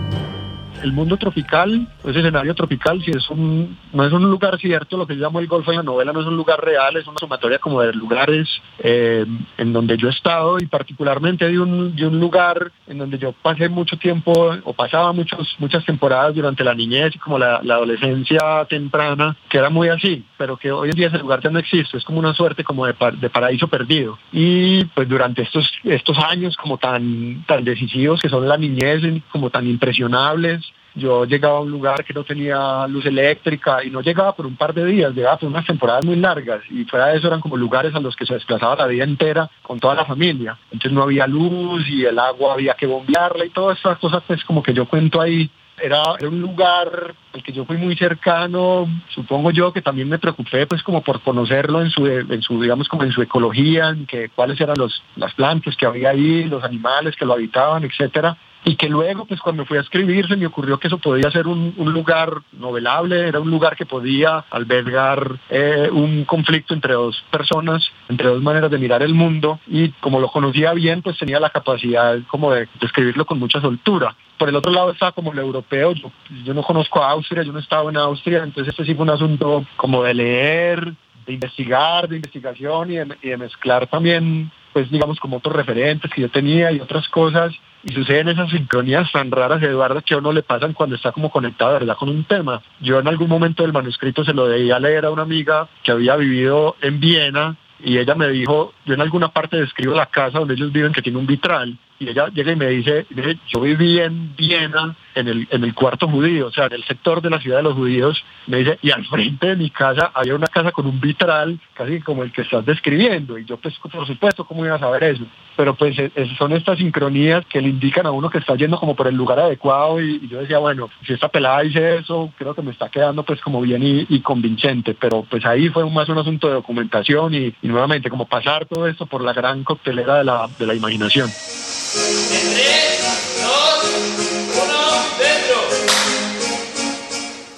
el 0.85 0.93
mundo 0.93 1.17
tropical, 1.17 1.89
ese 2.05 2.19
escenario 2.19 2.55
tropical, 2.55 3.03
si 3.03 3.11
es 3.11 3.31
un, 3.31 3.77
no 3.95 4.05
es 4.05 4.13
un 4.13 4.31
lugar 4.31 4.59
cierto, 4.59 4.99
lo 4.99 5.07
que 5.07 5.17
yo 5.17 5.23
llamo 5.23 5.41
el 5.41 5.47
Golfo 5.47 5.71
en 5.71 5.79
la 5.79 5.83
novela 5.83 6.13
no 6.13 6.21
es 6.21 6.27
un 6.27 6.37
lugar 6.37 6.63
real, 6.63 6.95
es 6.97 7.07
una 7.07 7.19
sumatoria 7.19 7.59
como 7.59 7.81
de 7.81 7.95
lugares 7.95 8.47
eh, 8.81 9.25
en 9.57 9.73
donde 9.73 9.97
yo 9.97 10.09
he 10.09 10.11
estado 10.11 10.59
y 10.59 10.67
particularmente 10.67 11.49
de 11.49 11.59
un, 11.59 11.97
de 11.97 12.07
un 12.07 12.21
lugar 12.21 12.71
en 12.87 12.99
donde 12.99 13.19
yo 13.19 13.33
pasé 13.33 13.71
mucho 13.71 13.97
tiempo 13.97 14.33
o 14.63 14.75
pasaba 14.75 15.13
muchos, 15.15 15.57
muchas 15.59 15.87
temporadas 15.87 16.35
durante 16.35 16.63
la 16.63 16.75
niñez 16.75 17.17
y 17.17 17.19
como 17.19 17.39
la, 17.39 17.57
adolescencia 17.57 18.67
temprana, 18.69 19.37
que 19.49 19.59
era 19.59 19.71
muy 19.71 19.89
así, 19.89 20.23
pero 20.45 20.59
que 20.59 20.71
hoy 20.71 20.91
en 20.91 20.95
día 20.95 21.07
ese 21.07 21.17
lugar 21.17 21.41
ya 21.41 21.49
no 21.49 21.59
existe, 21.59 21.97
es 21.97 22.05
como 22.05 22.19
una 22.19 22.35
suerte 22.35 22.65
como 22.65 22.85
de, 22.85 22.95
de 23.19 23.31
paraíso 23.31 23.67
perdido. 23.67 24.19
Y 24.31 24.85
pues 24.85 25.09
durante 25.09 25.41
estos, 25.41 25.73
estos 25.85 26.19
años 26.19 26.55
como 26.59 26.77
tan, 26.77 27.43
tan 27.47 27.65
decisivos 27.65 28.21
que 28.21 28.29
son 28.29 28.47
la 28.47 28.59
niñez, 28.59 29.01
como 29.33 29.49
tan 29.49 29.67
impresionables, 29.67 30.61
yo 30.95 31.25
llegaba 31.25 31.57
a 31.57 31.61
un 31.63 31.71
lugar 31.71 32.05
que 32.05 32.13
no 32.13 32.25
tenía 32.25 32.87
luz 32.89 33.07
eléctrica 33.07 33.83
y 33.83 33.89
no 33.89 34.03
llegaba 34.03 34.37
por 34.37 34.45
un 34.45 34.57
par 34.57 34.75
de 34.75 34.85
días, 34.85 35.15
llegaba 35.15 35.39
por 35.39 35.49
unas 35.49 35.65
temporadas 35.65 36.05
muy 36.05 36.17
largas 36.17 36.61
y 36.71 36.85
fuera 36.85 37.07
de 37.07 37.17
eso 37.17 37.29
eran 37.29 37.41
como 37.41 37.57
lugares 37.57 37.95
a 37.95 38.01
los 38.01 38.15
que 38.15 38.27
se 38.27 38.35
desplazaba 38.35 38.77
la 38.77 38.87
vida 38.87 39.05
entera 39.05 39.51
con 39.63 39.81
toda 39.81 39.95
la 39.95 40.05
familia. 40.05 40.59
Entonces 40.73 40.93
no 40.93 41.05
había 41.05 41.27
luz 41.27 41.89
y 41.89 42.05
el 42.05 42.19
agua 42.19 42.53
había 42.53 42.75
que 42.75 42.87
bombearla 42.87 43.47
y 43.47 43.51
todas 43.51 43.79
esas 43.79 43.99
cosas 43.99 44.23
pues 44.27 44.45
como 44.45 44.63
que 44.63 44.75
yo 44.75 44.85
cuento 44.85 45.23
ahí. 45.23 45.51
Era, 45.81 46.03
un 46.23 46.41
lugar 46.41 47.15
al 47.33 47.43
que 47.43 47.53
yo 47.53 47.65
fui 47.65 47.77
muy 47.77 47.97
cercano, 47.97 48.87
supongo 49.09 49.51
yo 49.51 49.73
que 49.73 49.83
también 49.83 50.09
me 50.09 50.19
preocupé 50.19 50.67
pues 50.67 50.83
como 50.83 51.03
por 51.03 51.21
conocerlo 51.21 51.83
en 51.83 51.91
su, 51.91 52.07
en 52.07 52.43
su 52.43 52.63
digamos 52.63 52.89
como 52.89 53.03
en 53.03 53.13
su 53.13 53.23
ecología, 53.23 53.89
en 53.89 54.07
que 54.07 54.29
cuáles 54.29 54.61
eran 54.61 54.77
los, 54.79 55.03
las 55.17 55.35
plantas 55.35 55.77
que 55.77 55.87
había 55.87 56.11
ahí, 56.11 56.45
los 56.45 56.63
animales 56.63 57.17
que 57.17 57.25
lo 57.25 57.35
habitaban, 57.35 57.85
etcétera 57.85 58.37
y 58.65 58.77
que 58.77 58.89
luego, 58.89 59.27
pues 59.27 59.41
cuando 59.41 59.67
fui 59.67 59.77
a 59.77 59.83
escribir, 59.83 60.27
se 60.27 60.37
me 60.37 60.47
ocurrió 60.47 60.79
que 60.79 60.89
eso 60.89 60.99
podía 60.99 61.31
ser 61.31 61.47
un, 61.47 61.75
lugar 61.77 62.31
novelable, 62.53 63.29
era 63.29 63.39
un 63.39 63.51
lugar 63.51 63.77
que 63.77 63.85
podía 63.85 64.45
albergar 64.51 65.39
eh, 65.51 65.89
un 65.93 66.25
conflicto 66.25 66.73
entre 66.73 66.95
dos 66.95 67.23
personas, 67.31 67.91
entre 68.09 68.29
dos 68.29 68.43
maneras 68.43 68.71
de 68.71 68.79
mirar 68.79 69.03
el 69.03 69.15
mundo, 69.15 69.61
y 69.67 69.91
como 70.01 70.19
lo 70.19 70.29
conocía 70.29 70.73
bien, 70.73 71.03
pues 71.03 71.19
tenía 71.19 71.39
la 71.41 71.51
capacidad 71.51 72.19
como 72.27 72.53
de, 72.53 72.69
escribirlo 72.81 73.27
con 73.27 73.39
mucha 73.39 73.61
soltura. 73.61 74.15
Por 74.39 74.49
el 74.49 74.57
otro 74.57 74.73
lado 74.73 74.91
estaba 74.91 75.13
como 75.13 75.33
el 75.33 75.39
europeo, 75.39 75.93
yo, 75.93 76.55
no 76.55 76.63
conozco 76.63 77.03
a 77.03 77.11
Austria, 77.11 77.43
yo 77.43 77.53
no 77.53 77.61
estaba 77.61 77.91
en 77.91 77.97
Austria, 77.97 78.43
entonces 78.43 78.73
este 78.73 78.85
sí 78.85 78.95
fue 78.95 79.05
un 79.05 79.11
asunto 79.11 79.65
como 79.77 80.03
de 80.03 80.15
leer, 80.15 80.93
de 81.27 81.33
investigar, 81.33 82.09
de 82.09 82.17
investigación 82.17 82.91
y 82.91 82.97
de, 82.97 83.17
y 83.23 83.29
de 83.29 83.37
mezclar 83.37 83.87
también 83.87 84.51
pues 84.75 84.91
digamos 84.91 85.21
como 85.21 85.37
otros 85.37 85.55
referentes 85.55 86.11
que 86.13 86.21
yo 86.21 86.29
tenía 86.29 86.73
y 86.73 86.81
otras 86.81 87.09
cosas 87.09 87.55
y 87.85 87.93
suceden 87.93 88.29
esas 88.29 88.51
sincronías 88.51 89.11
tan 89.13 89.31
raras, 89.31 89.63
Eduardo, 89.63 90.03
que 90.03 90.15
a 90.15 90.19
uno 90.19 90.33
le 90.33 90.43
pasan 90.43 90.73
cuando 90.73 90.97
está 90.97 91.13
como 91.13 91.31
conectado 91.31 91.75
de 91.75 91.79
verdad 91.81 91.97
con 91.97 92.09
un 92.09 92.25
tema. 92.25 92.61
Yo 92.81 92.99
en 92.99 93.07
algún 93.07 93.29
momento 93.29 93.63
del 93.63 93.73
manuscrito 93.73 94.25
se 94.25 94.35
lo 94.35 94.49
debía 94.49 94.81
leer 94.81 95.05
a 95.05 95.11
una 95.11 95.23
amiga 95.23 95.69
que 95.85 95.93
había 95.93 96.17
vivido 96.17 96.75
en 96.83 96.99
Viena 96.99 97.57
y 97.79 97.99
ella 97.99 98.17
me 98.17 98.29
dijo, 98.29 98.73
yo 98.85 98.95
en 98.95 99.01
alguna 99.01 99.29
parte 99.29 99.59
describo 99.59 99.95
la 99.95 100.07
casa 100.07 100.41
donde 100.41 100.55
ellos 100.55 100.73
viven 100.73 100.93
que 100.93 101.03
tiene 101.03 101.19
un 101.19 101.27
vitral 101.27 101.79
y 102.05 102.11
ella 102.11 102.29
llega 102.29 102.53
y 102.53 102.57
me 102.57 102.69
dice, 102.69 103.07
yo 103.49 103.61
viví 103.61 103.99
en 103.99 104.35
Viena 104.37 104.95
en 105.15 105.29
el, 105.29 105.49
en 105.51 105.65
el 105.65 105.75
cuarto 105.75 106.09
judío, 106.09 106.49
o 106.49 106.53
sea, 106.53 106.67
en 106.67 106.75
el 106.75 106.85
sector 106.85 107.23
de 107.23 107.31
la 107.31 107.41
ciudad 107.41 107.59
de 107.59 107.63
los 107.63 107.75
judíos, 107.75 108.23
me 108.47 108.59
dice, 108.59 108.79
y 108.83 108.91
al 108.91 109.05
frente 109.07 109.49
de 109.49 109.57
mi 109.57 109.71
casa 109.71 110.11
había 110.15 110.35
una 110.35 110.49
casa 110.49 110.73
con 110.73 110.87
un 110.87 111.01
vitral, 111.01 111.59
casi 111.75 112.01
como 112.01 112.23
el 112.23 112.33
que 112.33 112.43
estás 112.43 112.65
describiendo, 112.67 113.39
y 113.39 113.45
yo 113.45 113.57
pues 113.57 113.75
por 113.79 114.07
supuesto, 114.07 114.45
¿cómo 114.45 114.65
iba 114.65 114.75
a 114.75 114.81
saber 114.81 115.05
eso? 115.05 115.25
Pero 115.57 115.75
pues 115.75 115.97
e, 115.99 116.11
son 116.37 116.53
estas 116.53 116.79
sincronías 116.79 117.45
que 117.47 117.61
le 117.61 117.69
indican 117.69 118.07
a 118.07 118.11
uno 118.11 118.29
que 118.29 118.39
está 118.39 118.55
yendo 118.57 118.79
como 118.79 118.97
por 118.97 119.07
el 119.07 119.15
lugar 119.15 119.39
adecuado 119.39 120.01
y, 120.01 120.27
yo 120.29 120.41
decía, 120.41 120.59
bueno, 120.59 120.91
si 121.07 121.13
esta 121.13 121.29
pelada 121.29 121.61
dice 121.61 121.97
eso, 121.97 122.33
creo 122.37 122.55
que 122.55 122.63
me 122.63 122.73
está 122.73 122.89
quedando 122.89 123.23
pues 123.23 123.41
como 123.41 123.61
bien 123.61 123.83
y, 123.83 124.21
convincente, 124.21 124.95
pero 124.95 125.25
pues 125.29 125.45
ahí 125.45 125.69
fue 125.69 125.89
más 125.91 126.09
un 126.09 126.19
asunto 126.19 126.49
de 126.49 126.55
documentación 126.55 127.35
y, 127.35 127.55
nuevamente 127.63 128.11
como 128.11 128.27
pasar 128.27 128.67
todo 128.67 128.87
esto 128.87 129.07
por 129.07 129.23
la 129.23 129.33
gran 129.33 129.65
coctelera 129.65 130.19
de 130.19 130.25
la, 130.25 130.49
de 130.59 130.67
la 130.67 130.75
imaginación. 130.75 131.29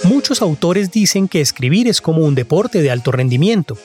Muchos 0.02 0.42
autores 0.42 0.90
dicen 0.90 1.28
que 1.28 1.40
escribir 1.40 1.86
es 1.86 2.00
como 2.00 2.22
un 2.22 2.34
deporte 2.34 2.82
de 2.82 2.90
alto 2.90 3.12
rendimiento. 3.12 3.78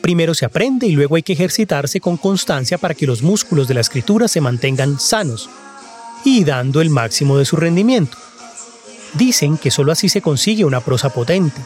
Primero 0.00 0.32
se 0.32 0.44
aprende 0.44 0.86
y 0.86 0.92
luego 0.92 1.16
hay 1.16 1.22
que 1.22 1.32
ejercitarse 1.32 2.00
con 2.00 2.16
constancia 2.16 2.78
para 2.78 2.94
que 2.94 3.06
los 3.06 3.22
músculos 3.22 3.66
de 3.66 3.74
la 3.74 3.80
escritura 3.80 4.28
se 4.28 4.40
mantengan 4.40 5.00
sanos 5.00 5.50
y 6.24 6.44
dando 6.44 6.80
el 6.80 6.90
máximo 6.90 7.36
de 7.36 7.44
su 7.44 7.56
rendimiento. 7.56 8.16
Dicen 9.14 9.56
que 9.58 9.70
solo 9.70 9.90
así 9.90 10.08
se 10.08 10.22
consigue 10.22 10.64
una 10.64 10.80
prosa 10.80 11.10
potente, 11.10 11.60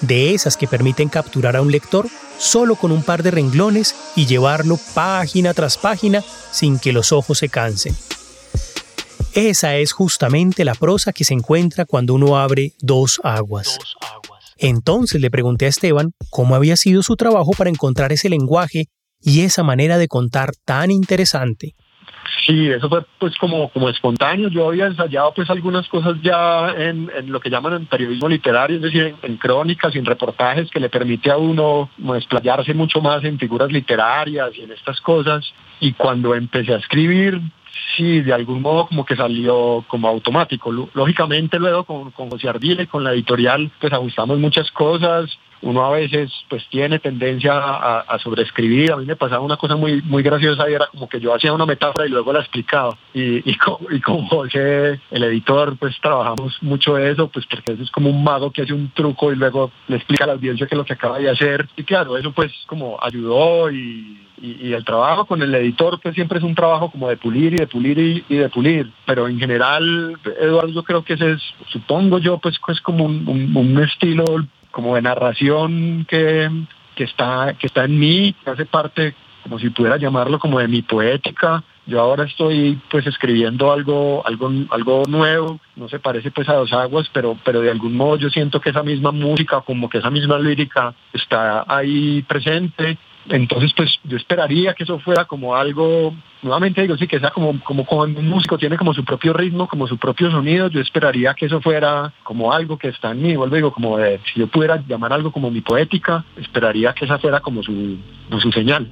de 0.00 0.34
esas 0.34 0.56
que 0.56 0.68
permiten 0.68 1.08
capturar 1.08 1.56
a 1.56 1.62
un 1.62 1.72
lector 1.72 2.08
solo 2.42 2.74
con 2.74 2.90
un 2.90 3.04
par 3.04 3.22
de 3.22 3.30
renglones 3.30 3.94
y 4.16 4.26
llevarlo 4.26 4.76
página 4.94 5.54
tras 5.54 5.78
página 5.78 6.24
sin 6.50 6.80
que 6.80 6.92
los 6.92 7.12
ojos 7.12 7.38
se 7.38 7.48
cansen. 7.48 7.94
Esa 9.32 9.76
es 9.76 9.92
justamente 9.92 10.64
la 10.64 10.74
prosa 10.74 11.12
que 11.12 11.24
se 11.24 11.34
encuentra 11.34 11.84
cuando 11.86 12.14
uno 12.14 12.36
abre 12.36 12.72
dos 12.80 13.20
aguas. 13.22 13.78
Entonces 14.58 15.20
le 15.20 15.30
pregunté 15.30 15.66
a 15.66 15.68
Esteban 15.68 16.12
cómo 16.30 16.56
había 16.56 16.76
sido 16.76 17.02
su 17.02 17.16
trabajo 17.16 17.52
para 17.52 17.70
encontrar 17.70 18.12
ese 18.12 18.28
lenguaje 18.28 18.88
y 19.20 19.42
esa 19.42 19.62
manera 19.62 19.96
de 19.96 20.08
contar 20.08 20.52
tan 20.64 20.90
interesante. 20.90 21.76
Sí, 22.46 22.68
eso 22.70 22.88
fue 22.88 23.04
pues 23.18 23.36
como, 23.36 23.68
como 23.70 23.88
espontáneo. 23.88 24.48
Yo 24.48 24.68
había 24.68 24.86
ensayado 24.86 25.32
pues 25.34 25.48
algunas 25.50 25.88
cosas 25.88 26.16
ya 26.22 26.70
en, 26.76 27.10
lo 27.26 27.40
que 27.40 27.50
llaman 27.50 27.74
en 27.74 27.86
periodismo 27.86 28.28
literario, 28.28 28.76
es 28.76 28.82
decir, 28.82 29.14
en, 29.22 29.36
crónicas 29.36 29.94
y 29.94 29.98
en 29.98 30.04
reportajes 30.04 30.70
que 30.70 30.80
le 30.80 30.88
permite 30.88 31.30
a 31.30 31.36
uno 31.36 31.90
desplayarse 31.96 32.74
mucho 32.74 33.00
más 33.00 33.24
en 33.24 33.38
figuras 33.38 33.70
literarias 33.70 34.50
y 34.56 34.62
en 34.62 34.72
estas 34.72 35.00
cosas. 35.00 35.52
Y 35.80 35.92
cuando 35.92 36.34
empecé 36.34 36.74
a 36.74 36.78
escribir, 36.78 37.40
sí, 37.96 38.20
de 38.20 38.32
algún 38.32 38.62
modo 38.62 38.86
como 38.86 39.04
que 39.04 39.16
salió 39.16 39.84
como 39.88 40.08
automático. 40.08 40.72
Lógicamente 40.94 41.58
luego 41.58 41.84
con, 41.84 42.10
con 42.12 42.30
José 42.30 42.48
Ardile, 42.48 42.86
con 42.86 43.04
la 43.04 43.12
editorial, 43.12 43.70
pues 43.80 43.92
ajustamos 43.92 44.38
muchas 44.38 44.70
cosas. 44.70 45.30
Uno 45.62 45.84
a 45.84 45.90
veces 45.90 46.30
pues 46.48 46.66
tiene 46.68 46.98
tendencia 46.98 47.52
a, 47.54 48.18
sobreescribir. 48.18 48.92
A 48.92 48.96
mí 48.96 49.06
me 49.06 49.16
pasaba 49.16 49.44
una 49.44 49.56
cosa 49.56 49.76
muy, 49.76 50.02
muy 50.02 50.22
graciosa 50.22 50.68
y 50.68 50.74
era 50.74 50.86
como 50.86 51.08
que 51.08 51.20
yo 51.20 51.34
hacía 51.34 51.52
una 51.52 51.66
metáfora 51.66 52.06
y 52.06 52.10
luego 52.10 52.32
la 52.32 52.40
explicaba. 52.40 52.96
Y, 53.14 53.48
y, 53.50 53.56
con, 53.56 54.26
José, 54.26 55.00
el 55.10 55.24
editor, 55.24 55.76
pues 55.78 55.96
trabajamos 56.00 56.58
mucho 56.62 56.98
eso, 56.98 57.28
pues 57.28 57.46
porque 57.46 57.72
eso 57.72 57.82
es 57.82 57.90
como 57.90 58.10
un 58.10 58.22
mago 58.22 58.50
que 58.50 58.62
hace 58.62 58.72
un 58.72 58.90
truco 58.90 59.32
y 59.32 59.36
luego 59.36 59.70
le 59.88 59.96
explica 59.96 60.24
a 60.24 60.28
la 60.28 60.32
audiencia 60.34 60.66
qué 60.66 60.74
es 60.74 60.78
lo 60.78 60.84
que 60.84 60.94
acaba 60.94 61.18
de 61.18 61.30
hacer. 61.30 61.68
Y 61.76 61.84
claro, 61.84 62.16
eso 62.16 62.32
pues 62.32 62.52
como 62.66 62.98
ayudó 63.02 63.70
y 63.70 64.18
y, 64.42 64.72
el 64.72 64.84
trabajo 64.84 65.24
con 65.24 65.40
el 65.40 65.54
editor 65.54 66.00
pues 66.00 66.14
siempre 66.14 66.38
es 66.38 66.44
un 66.44 66.54
trabajo 66.54 66.90
como 66.90 67.08
de 67.08 67.16
pulir 67.16 67.54
y 67.54 67.58
de 67.58 67.66
pulir 67.66 68.24
y, 68.28 68.36
de 68.36 68.48
pulir, 68.48 68.90
pero 69.06 69.28
en 69.28 69.38
general, 69.38 70.18
Eduardo, 70.40 70.68
yo 70.68 70.82
creo 70.82 71.04
que 71.04 71.14
ese 71.14 71.32
es, 71.32 71.42
supongo 71.68 72.18
yo, 72.18 72.38
pues 72.38 72.58
es 72.68 72.80
como 72.80 73.04
un, 73.04 73.82
estilo 73.82 74.24
como 74.72 74.96
de 74.96 75.02
narración 75.02 76.04
que, 76.08 76.50
que, 76.96 77.04
está, 77.04 77.54
que 77.58 77.68
está 77.68 77.84
en 77.84 77.98
mí, 77.98 78.34
que 78.44 78.50
hace 78.50 78.66
parte, 78.66 79.14
como 79.44 79.58
si 79.58 79.70
pudiera 79.70 79.96
llamarlo, 79.96 80.40
como 80.40 80.58
de 80.58 80.66
mi 80.66 80.82
poética. 80.82 81.62
Yo 81.86 82.00
ahora 82.00 82.24
estoy 82.24 82.80
pues 82.90 83.06
escribiendo 83.06 83.72
algo, 83.72 84.24
algo, 84.26 84.50
algo 84.70 85.02
nuevo, 85.08 85.60
no 85.76 85.88
se 85.88 85.98
parece 85.98 86.30
pues 86.30 86.48
a 86.48 86.54
dos 86.54 86.72
aguas, 86.72 87.08
pero, 87.12 87.36
pero 87.44 87.60
de 87.60 87.70
algún 87.70 87.96
modo 87.96 88.16
yo 88.16 88.30
siento 88.30 88.60
que 88.60 88.70
esa 88.70 88.82
misma 88.82 89.12
música, 89.12 89.60
como 89.60 89.88
que 89.88 89.98
esa 89.98 90.10
misma 90.10 90.38
lírica 90.38 90.94
está 91.12 91.64
ahí 91.68 92.22
presente 92.22 92.98
entonces, 93.28 93.72
pues 93.76 93.98
yo 94.04 94.16
esperaría 94.16 94.74
que 94.74 94.82
eso 94.82 94.98
fuera 94.98 95.24
como 95.26 95.54
algo, 95.54 96.14
nuevamente 96.42 96.82
digo, 96.82 96.96
sí, 96.96 97.06
que 97.06 97.20
sea 97.20 97.30
como, 97.30 97.62
como 97.62 97.86
cuando 97.86 98.18
un 98.18 98.28
músico 98.28 98.58
tiene 98.58 98.76
como 98.76 98.92
su 98.94 99.04
propio 99.04 99.32
ritmo, 99.32 99.68
como 99.68 99.86
su 99.86 99.96
propio 99.96 100.30
sonido, 100.30 100.68
yo 100.68 100.80
esperaría 100.80 101.34
que 101.34 101.46
eso 101.46 101.60
fuera 101.60 102.12
como 102.24 102.52
algo 102.52 102.78
que 102.78 102.88
está 102.88 103.12
en 103.12 103.22
mí, 103.22 103.36
vuelvo 103.36 103.54
digo, 103.54 103.72
como 103.72 103.96
de, 103.98 104.20
si 104.32 104.40
yo 104.40 104.48
pudiera 104.48 104.82
llamar 104.88 105.12
algo 105.12 105.30
como 105.30 105.50
mi 105.50 105.60
poética, 105.60 106.24
esperaría 106.36 106.94
que 106.94 107.04
esa 107.04 107.18
fuera 107.18 107.40
como 107.40 107.62
su, 107.62 107.98
como 108.28 108.40
su 108.40 108.50
señal. 108.50 108.90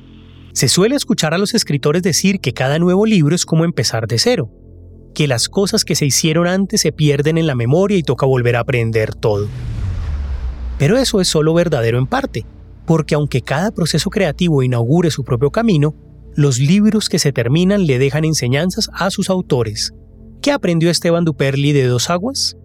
Se 0.53 0.69
suele 0.69 0.95
escuchar 0.95 1.35
a 1.35 1.39
los 1.39 1.55
escritores 1.55 2.03
decir 2.03 2.41
que 2.41 2.53
cada 2.53 2.79
nuevo 2.79 3.07
libro 3.07 3.35
es 3.35 3.45
como 3.45 3.65
empezar 3.65 4.07
de 4.07 4.19
cero, 4.19 4.49
que 5.13 5.27
las 5.27 5.49
cosas 5.49 5.85
que 5.85 5.97
se 5.97 6.07
hicieron 6.07 6.47
antes 6.47 6.83
se 6.83 6.93
pierden 6.93 7.37
en 7.37 7.49
la 7.49 7.57
memoria 7.57 7.97
y 7.97 8.03
toca 8.03 8.27
volver 8.27 8.57
a 8.57 8.61
aprender 8.61 9.13
todo. 9.15 9.49
Pero 10.79 10.97
eso 10.97 11.21
es 11.21 11.27
solo 11.27 11.53
verdadero 11.53 11.99
en 11.99 12.07
parte 12.07 12.45
porque 12.87 13.15
aunque 13.15 13.43
cada 13.43 13.71
proceso 13.71 14.11
creativo 14.11 14.63
inaugure 14.63 15.11
su 15.11 15.25
propio 15.25 15.51
camino, 15.51 15.95
los 16.37 16.59
libros 16.59 17.09
que 17.09 17.19
se 17.19 17.33
terminan 17.33 17.87
le 17.87 17.99
dejan 17.99 18.25
enseñanzas 18.25 18.91
a 18.93 19.11
sus 19.11 19.31
autores. 19.31 19.93
¿Qué 20.43 20.53
aprendió 20.53 20.91
Esteban 20.91 21.25
Duperli 21.25 21.73
de 21.73 21.87
Dos 21.87 22.09
Aguas? 22.09 22.57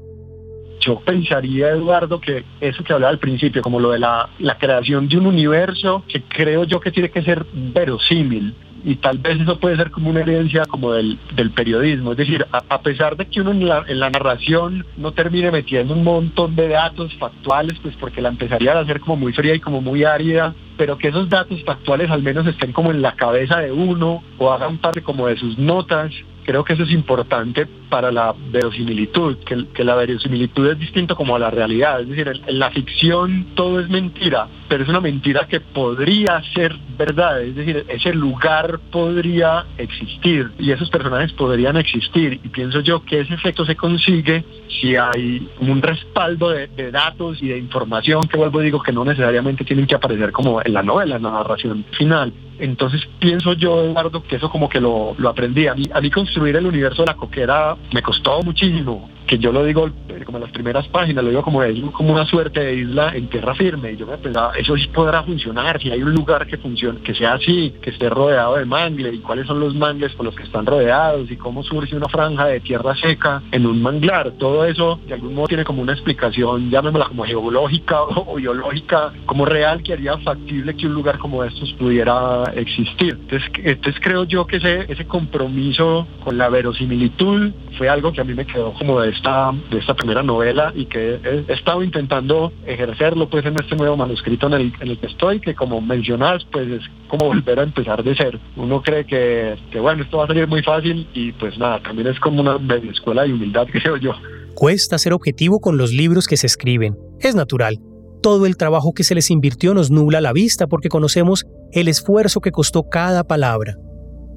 Yo 0.80 1.00
pensaría, 1.04 1.70
Eduardo, 1.70 2.22
que 2.22 2.44
eso 2.62 2.84
que 2.84 2.94
hablaba 2.94 3.12
al 3.12 3.20
principio, 3.20 3.62
como 3.62 3.80
lo 3.80 3.92
de 3.92 4.00
la, 4.00 4.30
creación 4.60 5.08
de 5.08 5.18
un 5.18 5.26
universo 5.26 6.04
que 6.08 6.24
creo 6.24 6.64
yo 6.64 6.80
que 6.80 6.92
tiene 6.92 7.10
que 7.10 7.24
ser 7.24 7.46
verosímil, 7.74 8.56
y 8.86 8.98
tal 8.98 9.18
vez 9.18 9.42
eso 9.42 9.60
puede 9.60 9.76
ser 9.78 9.90
como 9.90 10.12
una 10.12 10.22
herencia 10.22 10.64
como 10.66 10.94
del, 10.94 11.18
del 11.36 11.50
periodismo, 11.50 12.12
es 12.12 12.18
decir, 12.18 12.46
a, 12.52 12.82
pesar 12.82 13.18
de 13.18 13.26
que 13.26 13.42
uno 13.42 13.50
en 13.52 13.68
la, 13.68 13.84
en 13.88 14.00
la, 14.00 14.12
narración 14.12 14.86
no 14.96 15.12
termine 15.12 15.50
metiendo 15.50 15.96
un 15.96 16.04
montón 16.04 16.56
de 16.56 16.68
datos 16.68 17.12
factuales, 17.16 17.80
pues 17.82 17.96
porque 18.00 18.22
la 18.22 18.30
empezaría 18.30 18.74
a 18.74 18.82
hacer 18.82 19.00
como 19.00 19.16
muy 19.16 19.34
fría 19.34 19.56
y 19.56 19.60
como 19.60 19.82
muy 19.82 20.04
árida, 20.04 20.54
pero 20.78 21.00
que 21.00 21.08
esos 21.08 21.28
datos 21.30 21.64
factuales 21.64 22.12
al 22.12 22.22
menos 22.22 22.46
estén 22.46 22.74
como 22.74 22.92
en 22.92 23.02
la 23.02 23.16
cabeza 23.16 23.58
de 23.60 23.72
uno 23.72 24.24
o 24.38 24.52
hagan 24.52 24.78
parte 24.78 25.02
como 25.02 25.26
de 25.26 25.38
sus 25.38 25.58
notas 25.58 26.14
creo 26.46 26.64
que 26.64 26.74
eso 26.74 26.84
es 26.84 26.92
importante 26.92 27.66
para 27.90 28.12
la 28.12 28.34
verosimilitud, 28.52 29.38
que, 29.40 29.66
que, 29.74 29.84
la 29.84 29.96
verosimilitud 29.96 30.68
es 30.68 30.80
distinto 30.80 31.16
como 31.16 31.36
a 31.36 31.40
la 31.40 31.50
realidad, 31.50 32.02
es 32.02 32.10
decir, 32.10 32.28
en, 32.28 32.60
la 32.60 32.72
ficción 32.72 33.48
todo 33.56 33.80
es 33.80 33.90
mentira, 33.90 34.48
pero 34.68 34.84
es 34.84 34.90
una 34.90 35.02
mentira 35.02 35.48
que 35.48 35.60
podría 35.60 36.42
ser 36.54 36.76
verdad, 36.98 37.42
es 37.42 37.56
decir, 37.56 37.86
ese 37.90 38.14
lugar 38.14 38.80
podría 38.92 39.66
existir 39.78 40.52
y 40.60 40.72
esos 40.72 40.90
personajes 40.90 41.34
podrían 41.34 41.78
existir. 41.78 42.40
Y 42.44 42.50
pienso 42.50 42.80
yo 42.80 43.04
que 43.04 43.22
ese 43.22 43.34
efecto 43.34 43.66
se 43.66 43.76
consigue 43.76 44.44
si 44.70 44.96
hay 44.96 45.48
un 45.60 45.82
respaldo 45.82 46.50
de, 46.50 46.68
de 46.68 46.92
datos 46.92 47.42
y 47.42 47.50
de 47.50 47.58
información 47.58 48.28
que 48.28 48.38
vuelvo 48.38 48.62
digo 48.62 48.82
que 48.82 48.92
no 48.92 49.04
necesariamente 49.04 49.66
tienen 49.66 49.88
que 49.88 49.96
aparecer 49.96 50.32
como 50.32 50.62
en 50.64 50.74
la 50.74 50.84
novela, 50.84 51.18
en 51.18 51.24
la 51.24 51.32
narración 51.32 51.86
final. 51.98 52.32
Entonces 52.60 53.02
pienso 53.20 53.54
yo, 53.54 53.84
Eduardo, 53.84 54.24
que 54.24 54.38
eso 54.38 54.50
como 54.50 54.70
que 54.70 54.80
lo, 54.80 55.16
aprendí. 55.28 55.68
A 55.68 55.76
mí, 55.76 55.84
a 55.94 56.02
mí 56.02 56.10
construir 56.10 56.56
el 56.56 56.66
universo 56.66 57.04
de 57.04 57.08
la 57.08 57.16
coquera 57.16 57.76
me 57.94 58.02
costó 58.02 58.42
muchísimo 58.42 59.10
que 59.26 59.38
yo 59.38 59.52
lo 59.52 59.64
digo 59.64 59.90
eh, 60.10 60.24
como 60.26 60.38
en 60.38 60.44
las 60.44 60.52
primeras 60.52 60.88
páginas, 60.88 61.24
lo 61.24 61.30
digo 61.30 61.42
como, 61.42 61.62
como 61.92 62.14
una 62.14 62.26
suerte 62.26 62.60
de 62.60 62.76
isla 62.76 63.16
en 63.16 63.28
tierra 63.28 63.56
firme. 63.56 63.94
Y 63.94 63.98
yo 63.98 64.06
me 64.06 64.18
pensaba, 64.18 64.54
eso 64.58 64.76
sí 64.78 64.88
podrá 64.88 65.24
funcionar, 65.24 65.82
si 65.82 65.92
hay 65.92 66.02
un 66.02 66.14
lugar 66.14 66.46
que 66.48 66.58
funcione, 66.58 67.02
que 67.02 67.14
sea 67.14 67.34
así, 67.34 67.74
que 67.82 67.90
esté 67.90 68.10
rodeado 68.10 68.58
de 68.58 68.66
mangle, 68.66 69.14
y 69.14 69.20
cuáles 69.20 69.48
son 69.48 69.60
los 69.60 69.76
mangles 69.76 70.14
por 70.14 70.26
los 70.26 70.36
que 70.36 70.44
están 70.44 70.66
rodeados, 70.66 71.30
y 71.30 71.38
cómo 71.38 71.64
surge 71.64 71.96
una 71.96 72.08
franja 72.08 72.46
de 72.46 72.60
tierra 72.60 72.96
seca 72.96 73.42
en 73.52 73.66
un 73.66 73.82
manglar. 73.82 74.32
Todo 74.38 74.66
eso 74.66 75.00
de 75.08 75.14
algún 75.14 75.36
modo 75.36 75.48
tiene 75.48 75.64
como 75.64 75.82
una 75.82 75.94
explicación, 75.94 76.70
llamémosla 76.70 77.08
como 77.08 77.24
geológica 77.24 78.04
o, 78.04 78.36
biológica, 78.36 79.14
como 79.26 79.46
real, 79.46 79.82
que 79.84 79.94
haría 79.94 80.18
factible 80.20 80.76
que 80.76 80.88
un 80.88 80.94
lugar 80.94 81.18
como 81.18 81.44
estos 81.44 81.74
pudiera 81.74 82.44
existir. 82.56 83.18
Entonces, 83.22 83.50
entonces 83.64 84.02
creo 84.02 84.24
yo 84.24 84.46
que 84.46 84.58
ese, 84.58 84.92
ese 84.92 85.06
compromiso 85.06 86.08
con 86.24 86.38
la 86.38 86.50
verosimilitud 86.50 87.52
fue 87.78 87.90
algo 87.90 88.12
que 88.12 88.22
a 88.22 88.24
mí 88.24 88.34
me 88.34 88.46
quedó 88.46 88.74
como 88.74 89.02
de 89.02 89.15
esta, 89.16 89.52
de 89.72 89.80
esta 89.80 89.94
primera 89.94 90.24
novela 90.24 90.72
y 90.76 90.86
que 90.86 91.20
he, 91.24 91.54
estado 91.54 91.84
intentando 91.84 92.52
ejercerlo 92.66 93.30
pues 93.30 93.46
en 93.46 93.60
este 93.60 93.76
nuevo 93.76 93.98
manuscrito 93.98 94.48
en 94.48 94.54
el, 94.54 94.74
en 94.80 94.90
el 94.90 95.00
que 95.00 95.08
estoy, 95.08 95.40
que 95.40 95.56
como 95.56 95.82
mencionas 95.82 96.46
pues 96.52 96.70
es 96.70 96.82
como 97.08 97.28
volver 97.28 97.60
a 97.60 97.64
empezar 97.64 98.04
de 98.04 98.16
cero. 98.16 98.40
Uno 98.56 98.82
cree 98.82 99.06
que, 99.06 99.56
que 99.72 99.80
bueno, 99.80 100.04
esto 100.04 100.18
va 100.18 100.26
a 100.26 100.28
salir 100.28 100.48
muy 100.48 100.64
fácil 100.64 101.08
y 101.14 101.32
pues 101.34 101.58
nada, 101.58 101.82
también 101.82 102.08
es 102.08 102.20
como 102.20 102.42
una 102.42 102.58
escuela 102.92 103.24
de 103.24 103.34
humildad, 103.34 103.68
creo 103.72 103.98
yo. 103.98 104.12
Cuesta 104.54 104.98
ser 104.98 105.14
objetivo 105.14 105.60
con 105.60 105.78
los 105.78 105.92
libros 105.92 106.28
que 106.28 106.38
se 106.38 106.48
escriben. 106.48 106.96
Es 107.20 107.36
natural. 107.36 107.78
Todo 108.22 108.46
el 108.46 108.58
trabajo 108.58 108.94
que 108.94 109.04
se 109.04 109.14
les 109.14 109.30
invirtió 109.30 109.74
nos 109.74 109.92
nubla 109.92 110.22
la 110.22 110.34
vista 110.34 110.68
porque 110.68 110.90
conocemos 110.90 111.46
el 111.72 111.88
esfuerzo 111.88 112.40
que 112.40 112.52
costó 112.52 112.84
cada 112.90 113.24
palabra. 113.24 113.76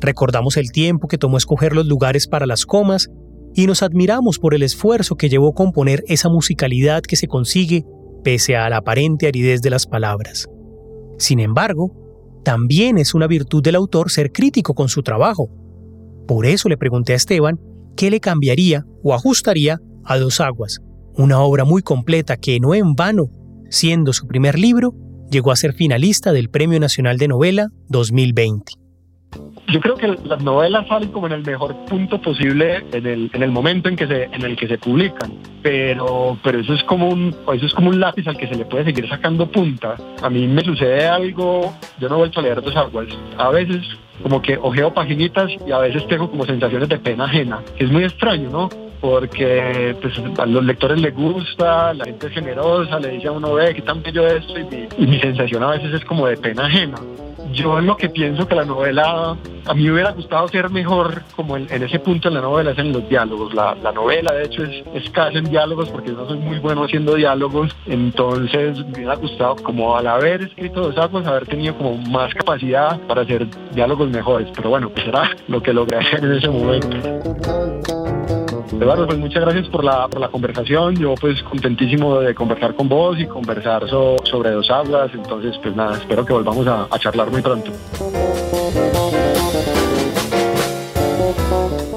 Recordamos 0.01 0.57
el 0.57 0.71
tiempo 0.71 1.09
que 1.09 1.19
tomó 1.19 1.39
escoger 1.39 1.75
los 1.75 1.87
lugares 1.87 2.29
para 2.29 2.47
las 2.47 2.67
comas 2.67 3.09
y 3.59 3.67
nos 3.67 3.83
admiramos 3.83 4.39
por 4.39 4.55
el 4.55 4.63
esfuerzo 4.63 5.17
que 5.17 5.29
llevó 5.29 5.53
componer 5.53 6.05
esa 6.07 6.29
musicalidad 6.29 7.03
que 7.03 7.17
se 7.17 7.27
consigue 7.27 7.85
pese 8.23 8.55
a 8.55 8.71
la 8.71 8.77
aparente 8.77 9.27
aridez 9.27 9.63
de 9.63 9.71
las 9.71 9.85
palabras. 9.85 10.47
Sin 11.19 11.41
embargo, 11.41 11.91
también 12.45 12.99
es 12.99 13.15
una 13.15 13.27
virtud 13.27 13.61
del 13.61 13.75
autor 13.75 14.13
ser 14.13 14.31
crítico 14.31 14.75
con 14.75 14.89
su 14.89 15.03
trabajo. 15.03 15.49
Por 16.29 16.47
eso 16.47 16.69
le 16.69 16.77
pregunté 16.77 17.15
a 17.15 17.17
Esteban 17.17 17.59
qué 17.97 18.13
le 18.13 18.21
cambiaría 18.21 18.85
o 19.03 19.13
ajustaría 19.13 19.81
a 20.05 20.19
Dos 20.19 20.41
Aguas, 20.41 20.79
una 21.17 21.41
obra 21.41 21.65
muy 21.65 21.83
completa 21.83 22.37
que 22.37 22.61
no 22.61 22.77
en 22.77 22.95
vano, 22.95 23.25
siendo 23.71 24.13
su 24.13 24.29
primer 24.29 24.57
libro, 24.57 24.95
llegó 25.33 25.51
a 25.51 25.57
ser 25.57 25.73
finalista 25.73 26.31
del 26.31 26.49
Premio 26.49 26.79
Nacional 26.79 27.19
de 27.19 27.27
Novela 27.27 27.71
2020 27.89 28.88
yo 29.69 29.81
creo 29.81 29.97
que 29.97 30.09
las 30.25 30.43
novelas 30.43 30.87
salen 30.89 31.11
como 31.11 31.27
en 31.27 31.33
el 31.35 31.45
mejor 31.45 31.75
punto 31.87 32.21
posible 32.21 32.85
en 32.93 33.07
el, 33.07 33.31
en 33.33 33.43
el 33.43 33.51
momento 33.51 33.89
en 33.89 33.97
que 33.97 34.07
se 34.07 34.25
en 34.25 34.43
el 34.43 34.57
que 34.57 34.67
se 34.67 34.79
publican 34.79 35.33
pero 35.63 36.39
pero 36.43 36.61
eso 36.61 36.73
es 36.73 36.83
como 36.85 37.09
un 37.09 37.35
eso 37.53 37.67
es 37.67 37.75
como 37.75 37.91
un 37.91 38.01
lápiz 38.01 38.27
al 38.27 38.39
que 38.39 38.49
se 38.49 38.55
le 38.55 38.65
puede 38.65 38.85
seguir 38.85 39.09
sacando 39.09 39.51
punta. 39.51 39.97
A 40.23 40.31
mí 40.31 40.47
me 40.47 40.63
sucede 40.63 41.07
algo 41.07 41.75
yo 41.99 42.09
no 42.09 42.15
he 42.15 42.19
vuelto 42.19 42.41
a 42.41 42.43
leer 42.43 42.63
dos 42.63 42.75
aguas. 42.77 43.09
A 43.37 43.51
veces 43.51 43.85
como 44.23 44.41
que 44.41 44.57
ojeo 44.57 44.93
paginitas 44.93 45.51
y 45.67 45.71
a 45.71 45.79
veces 45.79 46.07
tengo 46.09 46.31
como 46.31 46.47
sensaciones 46.47 46.89
de 46.89 46.99
pena 46.99 47.25
ajena 47.25 47.61
es 47.79 47.91
muy 47.91 48.05
extraño 48.05 48.51
no 48.51 48.69
porque 49.01 49.97
pues, 50.01 50.15
a 50.39 50.47
los 50.47 50.65
lectores 50.65 51.01
les 51.01 51.15
gusta, 51.15 51.95
la 51.95 52.05
gente 52.05 52.27
es 52.27 52.33
generosa, 52.33 52.99
le 52.99 53.11
dice 53.11 53.29
a 53.29 53.33
uno, 53.33 53.55
ve, 53.55 53.73
qué 53.73 53.83
tan 53.83 54.03
bello 54.03 54.27
esto, 54.27 54.55
y 54.59 55.07
mi 55.07 55.21
sensación 55.21 55.63
a 55.63 55.71
veces 55.71 55.95
es 55.95 56.05
como 56.05 56.27
de 56.27 56.37
pena 56.37 56.67
ajena 56.67 56.97
yo 57.53 57.81
lo 57.81 57.97
que 57.97 58.09
pienso 58.09 58.47
que 58.47 58.55
la 58.55 58.65
novela, 58.65 59.37
a 59.67 59.75
mí 59.75 59.91
hubiera 59.91 60.13
gustado 60.13 60.49
ser 60.49 60.71
mejor 60.71 61.23
como 61.37 61.57
en, 61.57 61.67
ese 61.71 61.99
punto 61.99 62.29
en 62.29 62.35
la 62.35 62.41
novela, 62.41 62.73
es 62.73 62.79
en 62.79 62.93
los 62.93 63.09
diálogos. 63.09 63.55
La, 63.55 63.75
novela 63.93 64.33
de 64.33 64.45
hecho 64.45 64.65
es 64.65 64.85
escasa 64.95 65.39
en 65.39 65.45
diálogos 65.45 65.89
porque 65.91 66.11
yo 66.11 66.17
no 66.17 66.29
soy 66.29 66.39
muy 66.39 66.59
bueno 66.59 66.85
haciendo 66.85 67.15
diálogos, 67.15 67.75
entonces 67.87 68.79
me 68.87 68.93
hubiera 68.99 69.15
gustado 69.17 69.57
como 69.57 69.97
al 69.97 70.07
haber 70.07 70.43
escrito 70.43 70.81
Dos 70.81 70.99
Aguas, 70.99 71.27
haber 71.27 71.47
tenido 71.47 71.75
como 71.77 71.97
más 71.97 72.33
capacidad 72.35 72.99
para 73.03 73.23
hacer 73.23 73.47
diálogos 73.73 74.09
mejores, 74.11 74.49
pero 74.55 74.71
bueno, 74.71 74.91
pues 74.91 75.07
era 75.07 75.31
lo 75.49 75.63
que 75.63 75.73
logré 75.73 75.99
hacer 75.99 76.25
en 76.25 76.33
ese 76.33 76.49
momento. 76.49 78.38
Eduardo, 78.73 79.07
pues 79.07 79.19
muchas 79.19 79.43
gracias 79.43 79.69
por 79.69 79.85
la, 79.85 80.09
por 80.09 80.21
la 80.21 80.29
conversación. 80.29 80.97
Yo 80.97 81.15
pues 81.15 81.43
contentísimo 81.43 82.21
de 82.21 82.35
conversar 82.35 82.75
con 82.75 82.89
vos 82.89 83.19
y 83.19 83.27
conversar 83.27 83.89
sobre 83.89 84.51
dos 84.51 84.71
aguas. 84.71 85.11
Entonces, 85.15 85.59
pues 85.63 85.75
nada, 85.75 85.97
espero 85.97 86.25
que 86.25 86.33
volvamos 86.33 86.67
a, 86.67 86.87
a 86.91 86.99
charlar 86.99 87.31
muy 87.31 87.43
pronto. 87.43 87.73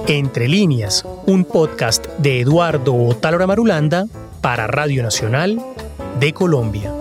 Entre 0.08 0.48
líneas, 0.48 1.06
un 1.26 1.46
podcast 1.46 2.08
de 2.18 2.42
Eduardo 2.42 2.96
Otálora 2.96 3.48
Marulanda 3.48 4.06
para 4.42 4.68
Radio 4.68 5.04
Nacional 5.04 5.58
de 6.20 6.34
Colombia. 6.34 7.01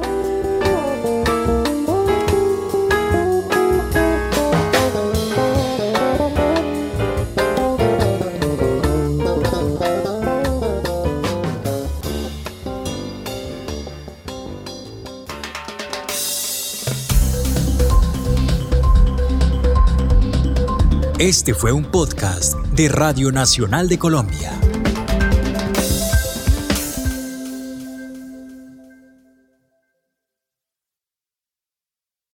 Este 21.30 21.54
fue 21.54 21.70
un 21.70 21.84
podcast 21.84 22.56
de 22.74 22.88
Radio 22.88 23.30
Nacional 23.30 23.88
de 23.88 24.00
Colombia. 24.00 24.50